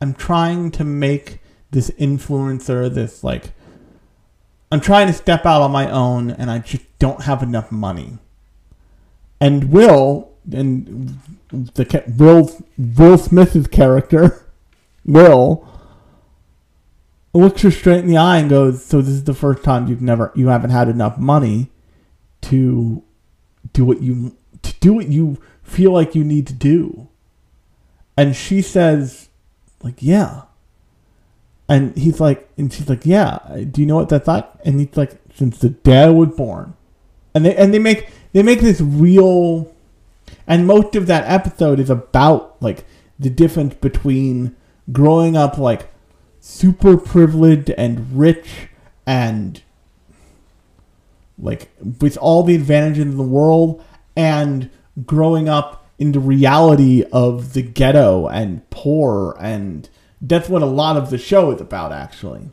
[0.00, 1.40] I'm trying to make
[1.74, 3.52] this influencer, this like
[4.72, 8.18] I'm trying to step out on my own and I just don't have enough money.
[9.40, 11.18] And Will and
[11.50, 14.46] the Will Will Smith's character,
[15.04, 15.68] Will
[17.34, 20.00] looks her straight in the eye and goes, "So this is the first time you've
[20.00, 21.70] never you haven't had enough money
[22.42, 23.02] to
[23.72, 27.08] do what you to do what you feel like you need to do."
[28.16, 29.28] And she says,
[29.82, 30.42] like, "Yeah."
[31.68, 33.38] And he's like, and she's like, yeah.
[33.70, 34.48] Do you know what that's like?
[34.64, 36.74] And he's like, since the day I was born.
[37.34, 39.74] And they and they make they make this real,
[40.46, 42.84] and most of that episode is about like
[43.18, 44.54] the difference between
[44.92, 45.90] growing up like
[46.40, 48.68] super privileged and rich
[49.06, 49.62] and
[51.38, 51.70] like
[52.00, 53.82] with all the advantages in the world
[54.16, 54.70] and
[55.04, 59.88] growing up in the reality of the ghetto and poor and
[60.26, 62.50] that's what a lot of the show is about, actually.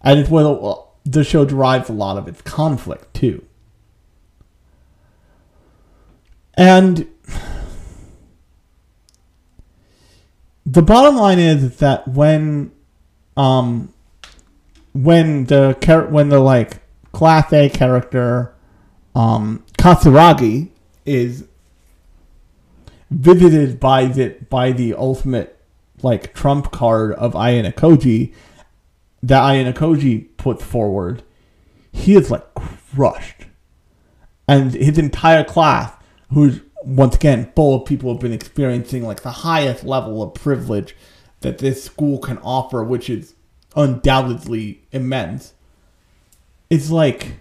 [0.00, 3.44] And it's what the show derives a lot of its conflict, too.
[6.54, 7.08] And
[10.64, 12.72] the bottom line is that when
[13.36, 13.92] um
[14.92, 15.76] when the
[16.10, 16.82] when the like
[17.12, 18.54] class A character
[19.14, 20.68] um Katsuragi
[21.04, 21.46] is
[23.10, 25.58] visited by the by the ultimate
[26.02, 28.32] like trump card of Ayano
[29.22, 31.22] that Ayano puts forward,
[31.92, 33.46] he is like crushed.
[34.48, 35.92] And his entire class,
[36.32, 40.34] who's once again full of people who have been experiencing like the highest level of
[40.34, 40.96] privilege
[41.40, 43.34] that this school can offer, which is
[43.76, 45.54] undoubtedly immense,
[46.70, 47.36] is like,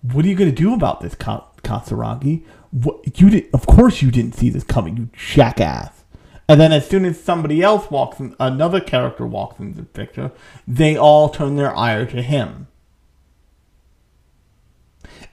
[0.00, 2.44] what are you going to do about this, Katsuragi?
[2.70, 6.03] What, you did, of course you didn't see this coming, you jackass.
[6.48, 10.30] And then as soon as somebody else walks in, another character walks into the picture,
[10.68, 12.66] they all turn their ire to him.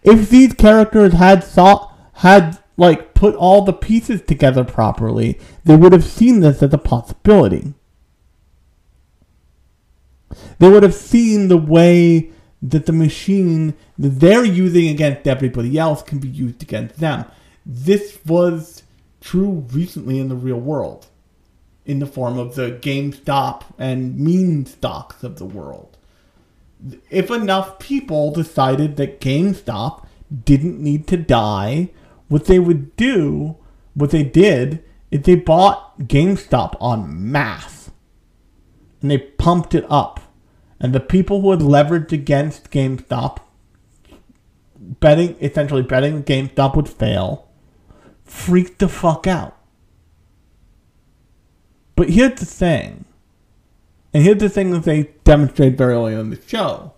[0.03, 5.91] If these characters had thought, had like put all the pieces together properly, they would
[5.91, 7.73] have seen this as a possibility.
[10.59, 12.31] They would have seen the way
[12.61, 17.25] that the machine that they're using against everybody else can be used against them.
[17.65, 18.80] This was
[19.21, 21.07] true recently in the real world
[21.85, 25.97] in the form of the GameStop and meme stocks of the world.
[27.09, 30.05] If enough people decided that GameStop
[30.45, 31.89] didn't need to die,
[32.27, 33.57] what they would do,
[33.93, 37.91] what they did, is they bought GameStop on mass.
[39.01, 40.19] And they pumped it up.
[40.79, 43.39] And the people who had leveraged against GameStop,
[44.79, 47.50] betting, essentially betting GameStop would fail,
[48.31, 49.57] freaked the fuck out.
[51.95, 53.05] But here's the thing.
[54.13, 56.93] And here's the thing that they demonstrate very early on the show.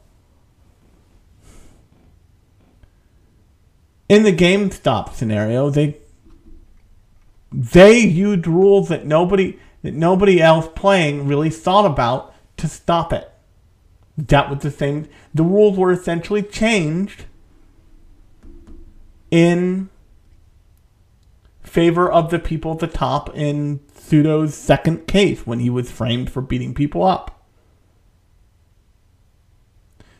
[4.08, 5.98] In the GameStop scenario, they
[7.52, 13.32] they used rules that nobody that nobody else playing really thought about to stop it.
[14.18, 15.10] That was the same.
[15.34, 17.26] The rules were essentially changed
[19.32, 19.90] in
[21.74, 26.32] favor of the people at the top in Sudo's second case when he was framed
[26.32, 27.44] for beating people up.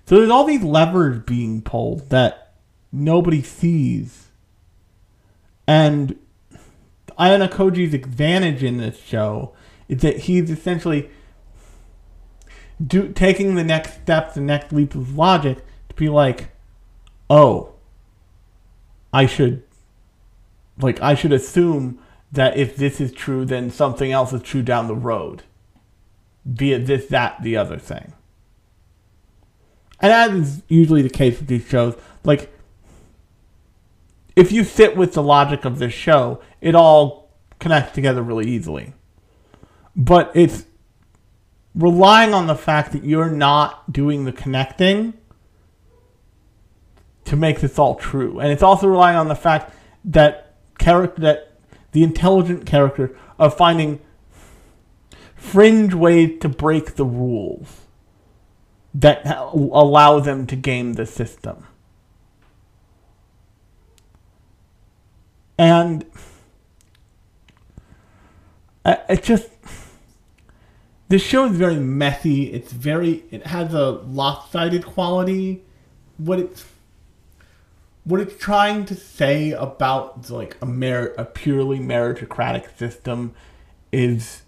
[0.08, 2.56] So there's all these levers being pulled that
[2.92, 4.30] nobody sees.
[5.68, 6.18] And
[7.20, 9.54] Ayanokoji's advantage in this show
[9.88, 11.12] is that he's essentially
[12.84, 15.60] do, taking the next step, the next leap of logic
[15.90, 16.50] to be like,
[17.30, 17.76] oh,
[19.14, 19.62] I should,
[20.80, 22.00] like, I should assume
[22.32, 25.44] that if this is true, then something else is true down the road.
[26.52, 28.14] Be it this, that, the other thing.
[30.00, 31.96] and that is usually the case with these shows.
[32.24, 32.52] Like,
[34.36, 37.30] if you sit with the logic of this show, it all
[37.60, 38.94] connects together really easily.
[39.96, 40.66] But it's
[41.76, 45.14] relying on the fact that you're not doing the connecting
[47.26, 48.40] to make this all true.
[48.40, 49.74] And it's also relying on the fact
[50.06, 50.43] that
[50.84, 51.52] character that
[51.94, 54.00] the intelligent character are finding
[55.36, 57.82] fringe ways to break the rules
[58.94, 61.68] that allow them to game the system.
[65.58, 66.06] And
[68.84, 69.50] uh, it just
[71.08, 72.52] this show is very messy.
[72.52, 75.64] It's very it has a lopsided quality.
[76.18, 76.66] What it's
[78.06, 83.34] what it's trying to say about like a mer- a purely meritocratic system
[83.92, 84.42] is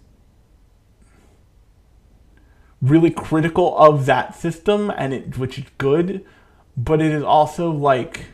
[2.82, 6.24] really critical of that system and it which is good
[6.76, 8.26] but it is also like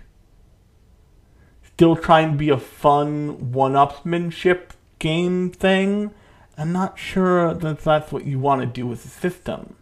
[1.63, 6.11] still trying to be a fun one-upsmanship game thing
[6.59, 9.77] i'm not sure that that's what you want to do with the system.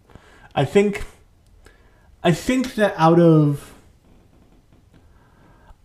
[0.54, 1.04] I think
[2.22, 3.74] i think that out of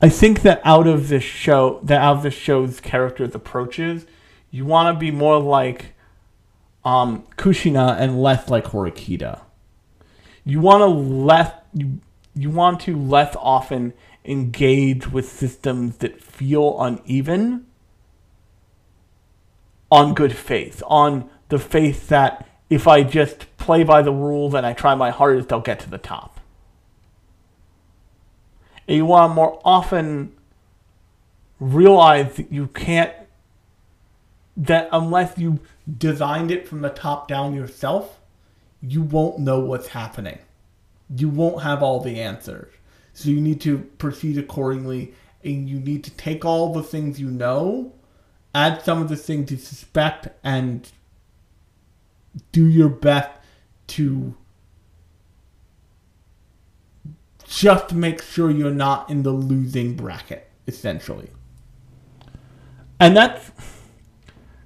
[0.01, 4.05] I think that out of this show, that out of this show's characters' approaches,
[4.51, 5.93] you want to be more like
[6.83, 9.41] um, Kushida and less like Horikita.
[10.43, 11.99] You want to less you
[12.35, 13.93] you want to less often
[14.25, 17.65] engage with systems that feel uneven
[19.91, 24.65] on good faith, on the faith that if I just play by the rules and
[24.65, 26.34] I try my hardest, I'll get to the top
[28.87, 30.33] and you want to more often
[31.59, 33.13] realize that you can't
[34.57, 35.59] that unless you
[35.97, 38.19] designed it from the top down yourself,
[38.81, 40.39] you won't know what's happening.
[41.13, 42.73] You won't have all the answers.
[43.13, 45.13] So you need to proceed accordingly
[45.43, 47.93] and you need to take all the things you know,
[48.53, 50.91] add some of the things you suspect, and
[52.51, 53.29] do your best
[53.87, 54.35] to
[57.55, 61.29] just make sure you're not in the losing bracket, essentially.
[62.99, 63.51] And that's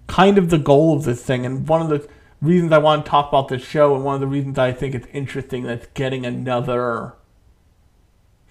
[0.08, 1.46] kind of the goal of this thing.
[1.46, 2.10] And one of the
[2.42, 4.96] reasons I want to talk about this show, and one of the reasons I think
[4.96, 7.14] it's interesting that it's getting another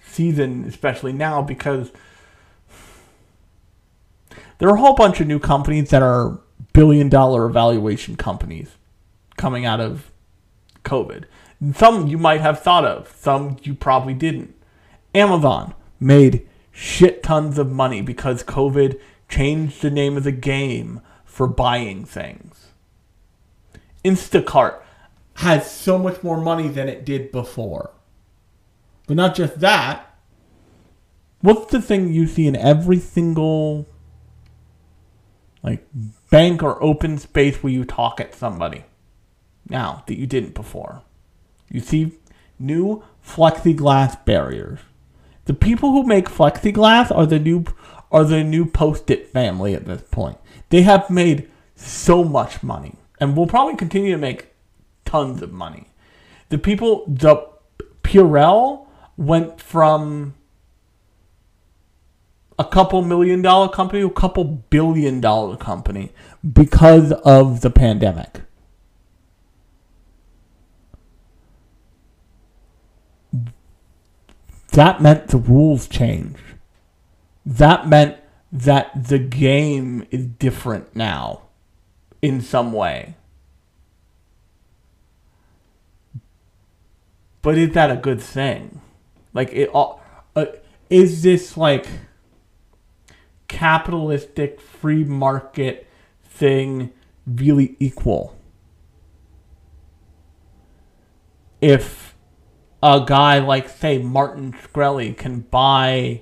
[0.05, 1.91] season, especially now, because
[4.59, 6.39] there are a whole bunch of new companies that are
[6.71, 8.77] billion dollar evaluation companies
[9.35, 10.11] coming out of
[10.85, 11.25] COVID.
[11.75, 14.55] Some you might have thought of, some you probably didn't.
[15.13, 21.47] Amazon made shit tons of money because COVID changed the name of the game for
[21.47, 22.67] buying things.
[24.05, 24.81] Instacart
[25.35, 27.91] has so much more money than it did before.
[29.07, 30.05] But not just that.
[31.41, 33.87] What's the thing you see in every single
[35.61, 35.85] like
[36.29, 38.85] bank or open space where you talk at somebody
[39.67, 41.01] now that you didn't before?
[41.69, 42.13] You see
[42.57, 44.79] new plexiglass barriers.
[45.45, 47.65] The people who make plexiglass are the new
[48.11, 50.37] are the new Post-it family at this point.
[50.69, 54.47] They have made so much money and will probably continue to make
[55.05, 55.87] tons of money.
[56.49, 57.47] The people the
[58.03, 58.87] Purell
[59.17, 60.33] went from
[62.57, 66.11] a couple million dollar company to a couple billion dollar company
[66.53, 68.41] because of the pandemic.
[74.71, 76.39] That meant the rules changed.
[77.45, 78.17] That meant
[78.51, 81.43] that the game is different now
[82.21, 83.15] in some way.
[87.41, 88.81] But is that a good thing?
[89.33, 90.45] Like it uh,
[90.89, 91.87] is this like
[93.47, 95.87] capitalistic free market
[96.23, 96.91] thing
[97.25, 98.35] really equal?
[101.61, 102.08] If
[102.81, 106.21] a guy like, say, Martin Shkreli can buy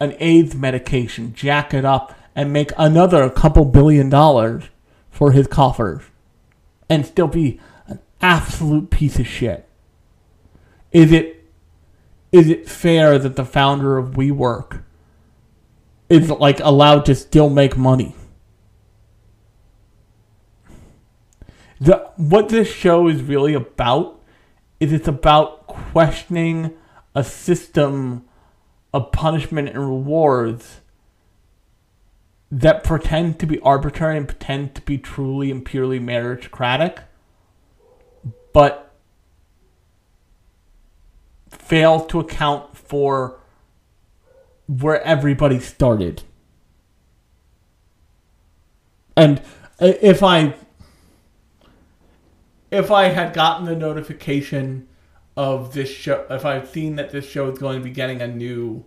[0.00, 4.64] an AIDS medication, jack it up, and make another couple billion dollars
[5.10, 6.02] for his coffers
[6.88, 9.68] and still be an absolute piece of shit.
[10.92, 11.36] Is it
[12.32, 14.82] is it fair that the founder of WeWork
[16.08, 18.14] is like allowed to still make money?
[21.80, 24.20] The what this show is really about
[24.78, 26.74] is it's about questioning
[27.14, 28.24] a system
[28.92, 30.80] of punishment and rewards
[32.50, 37.04] that pretend to be arbitrary and pretend to be truly and purely meritocratic,
[38.52, 38.92] but
[41.48, 43.38] fail to account for
[44.66, 46.22] where everybody started.
[49.16, 49.40] And
[49.78, 50.54] if I
[52.70, 54.88] if I had gotten the notification
[55.36, 58.28] of this show, if I'd seen that this show is going to be getting a
[58.28, 58.84] new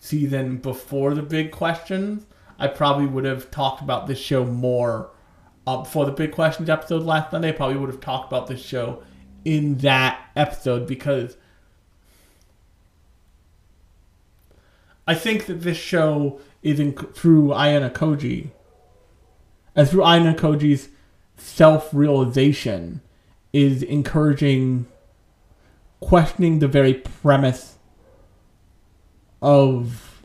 [0.00, 2.26] season before the big questions,
[2.58, 5.10] I probably would have talked about this show more
[5.66, 7.50] uh, before the big questions episode last Sunday.
[7.50, 9.02] I probably would have talked about this show
[9.44, 11.36] in that episode because
[15.06, 18.50] I think that this show is in, through Ayanokoji,
[19.76, 20.88] and through Ayanokoji's
[21.36, 23.00] self-realization,
[23.52, 24.86] is encouraging
[26.00, 27.78] questioning the very premise
[29.40, 30.22] of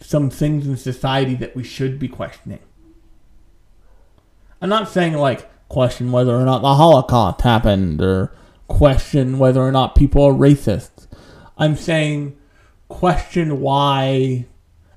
[0.00, 2.58] some things in society that we should be questioning.
[4.60, 8.34] I'm not saying like question whether or not the Holocaust happened or
[8.68, 11.06] question whether or not people are racist.
[11.58, 12.36] I'm saying
[12.88, 14.46] question why,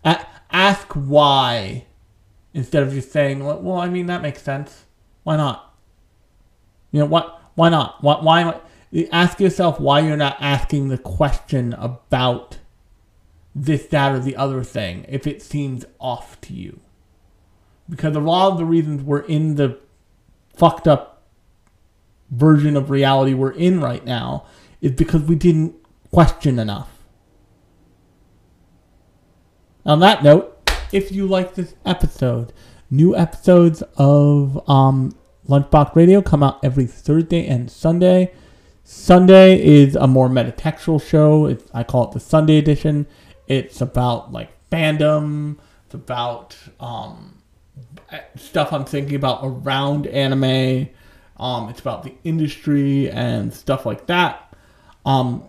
[0.04, 1.86] ask why,
[2.54, 4.85] instead of just saying, well, I mean that makes sense.
[5.26, 5.74] Why not?
[6.92, 7.42] You know what?
[7.56, 8.02] Why not?
[8.04, 8.22] Why?
[8.22, 8.62] Why?
[9.12, 12.60] Ask yourself why you're not asking the question about
[13.54, 16.80] this, that, or the other thing if it seems off to you.
[17.90, 19.80] Because a lot of the reasons we're in the
[20.56, 21.24] fucked up
[22.30, 24.46] version of reality we're in right now
[24.80, 25.76] is because we didn't
[26.12, 26.92] question enough.
[29.86, 32.54] On that note, if you like this episode,
[32.90, 35.16] new episodes of um,
[35.48, 38.34] Lunchbox Radio come out every Thursday and Sunday.
[38.84, 41.48] Sunday is a more metatextual show.
[41.48, 43.08] It's, I call it the Sunday edition.
[43.48, 45.58] It's about like fandom.
[45.86, 47.42] It's about um,
[48.36, 50.90] stuff I'm thinking about around anime.
[51.38, 54.56] Um, it's about the industry and stuff like that.
[55.06, 55.44] Um,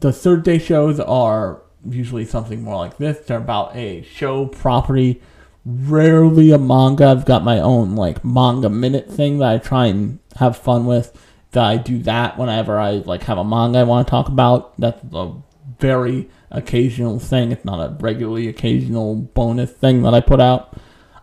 [0.00, 3.18] the third day shows are usually something more like this.
[3.26, 5.22] They're about a show property,
[5.64, 7.06] rarely a manga.
[7.06, 11.16] I've got my own like manga minute thing that I try and have fun with.
[11.52, 14.78] That I do that whenever I like have a manga I want to talk about.
[14.78, 15.34] That's a
[15.78, 17.52] very occasional thing.
[17.52, 20.76] It's not a regularly occasional bonus thing that I put out.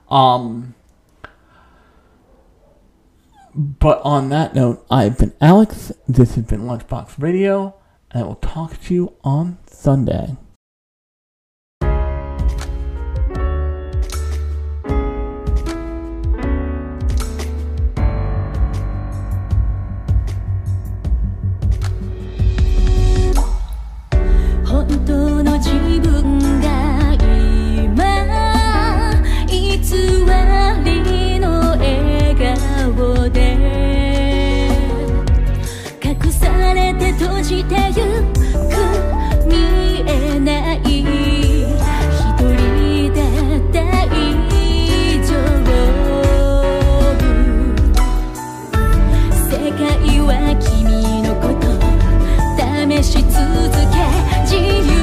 [0.10, 0.76] Um,
[3.56, 5.92] but on that note, I've been Alex.
[6.08, 7.76] This has been Lunchbox Radio,
[8.12, 10.38] and I will talk to you on Sunday.
[37.48, 38.76] してゆく
[39.48, 39.54] 見
[40.06, 40.76] えない。
[40.84, 41.00] 一
[42.42, 43.18] 人で
[43.72, 43.74] 大
[45.26, 45.32] 丈
[45.64, 45.66] 夫
[49.32, 49.80] 世界
[50.20, 50.30] は
[50.60, 51.66] 君のこと。
[52.58, 53.40] 試し続
[53.94, 53.96] け。
[54.44, 54.52] 自
[54.92, 54.97] 由。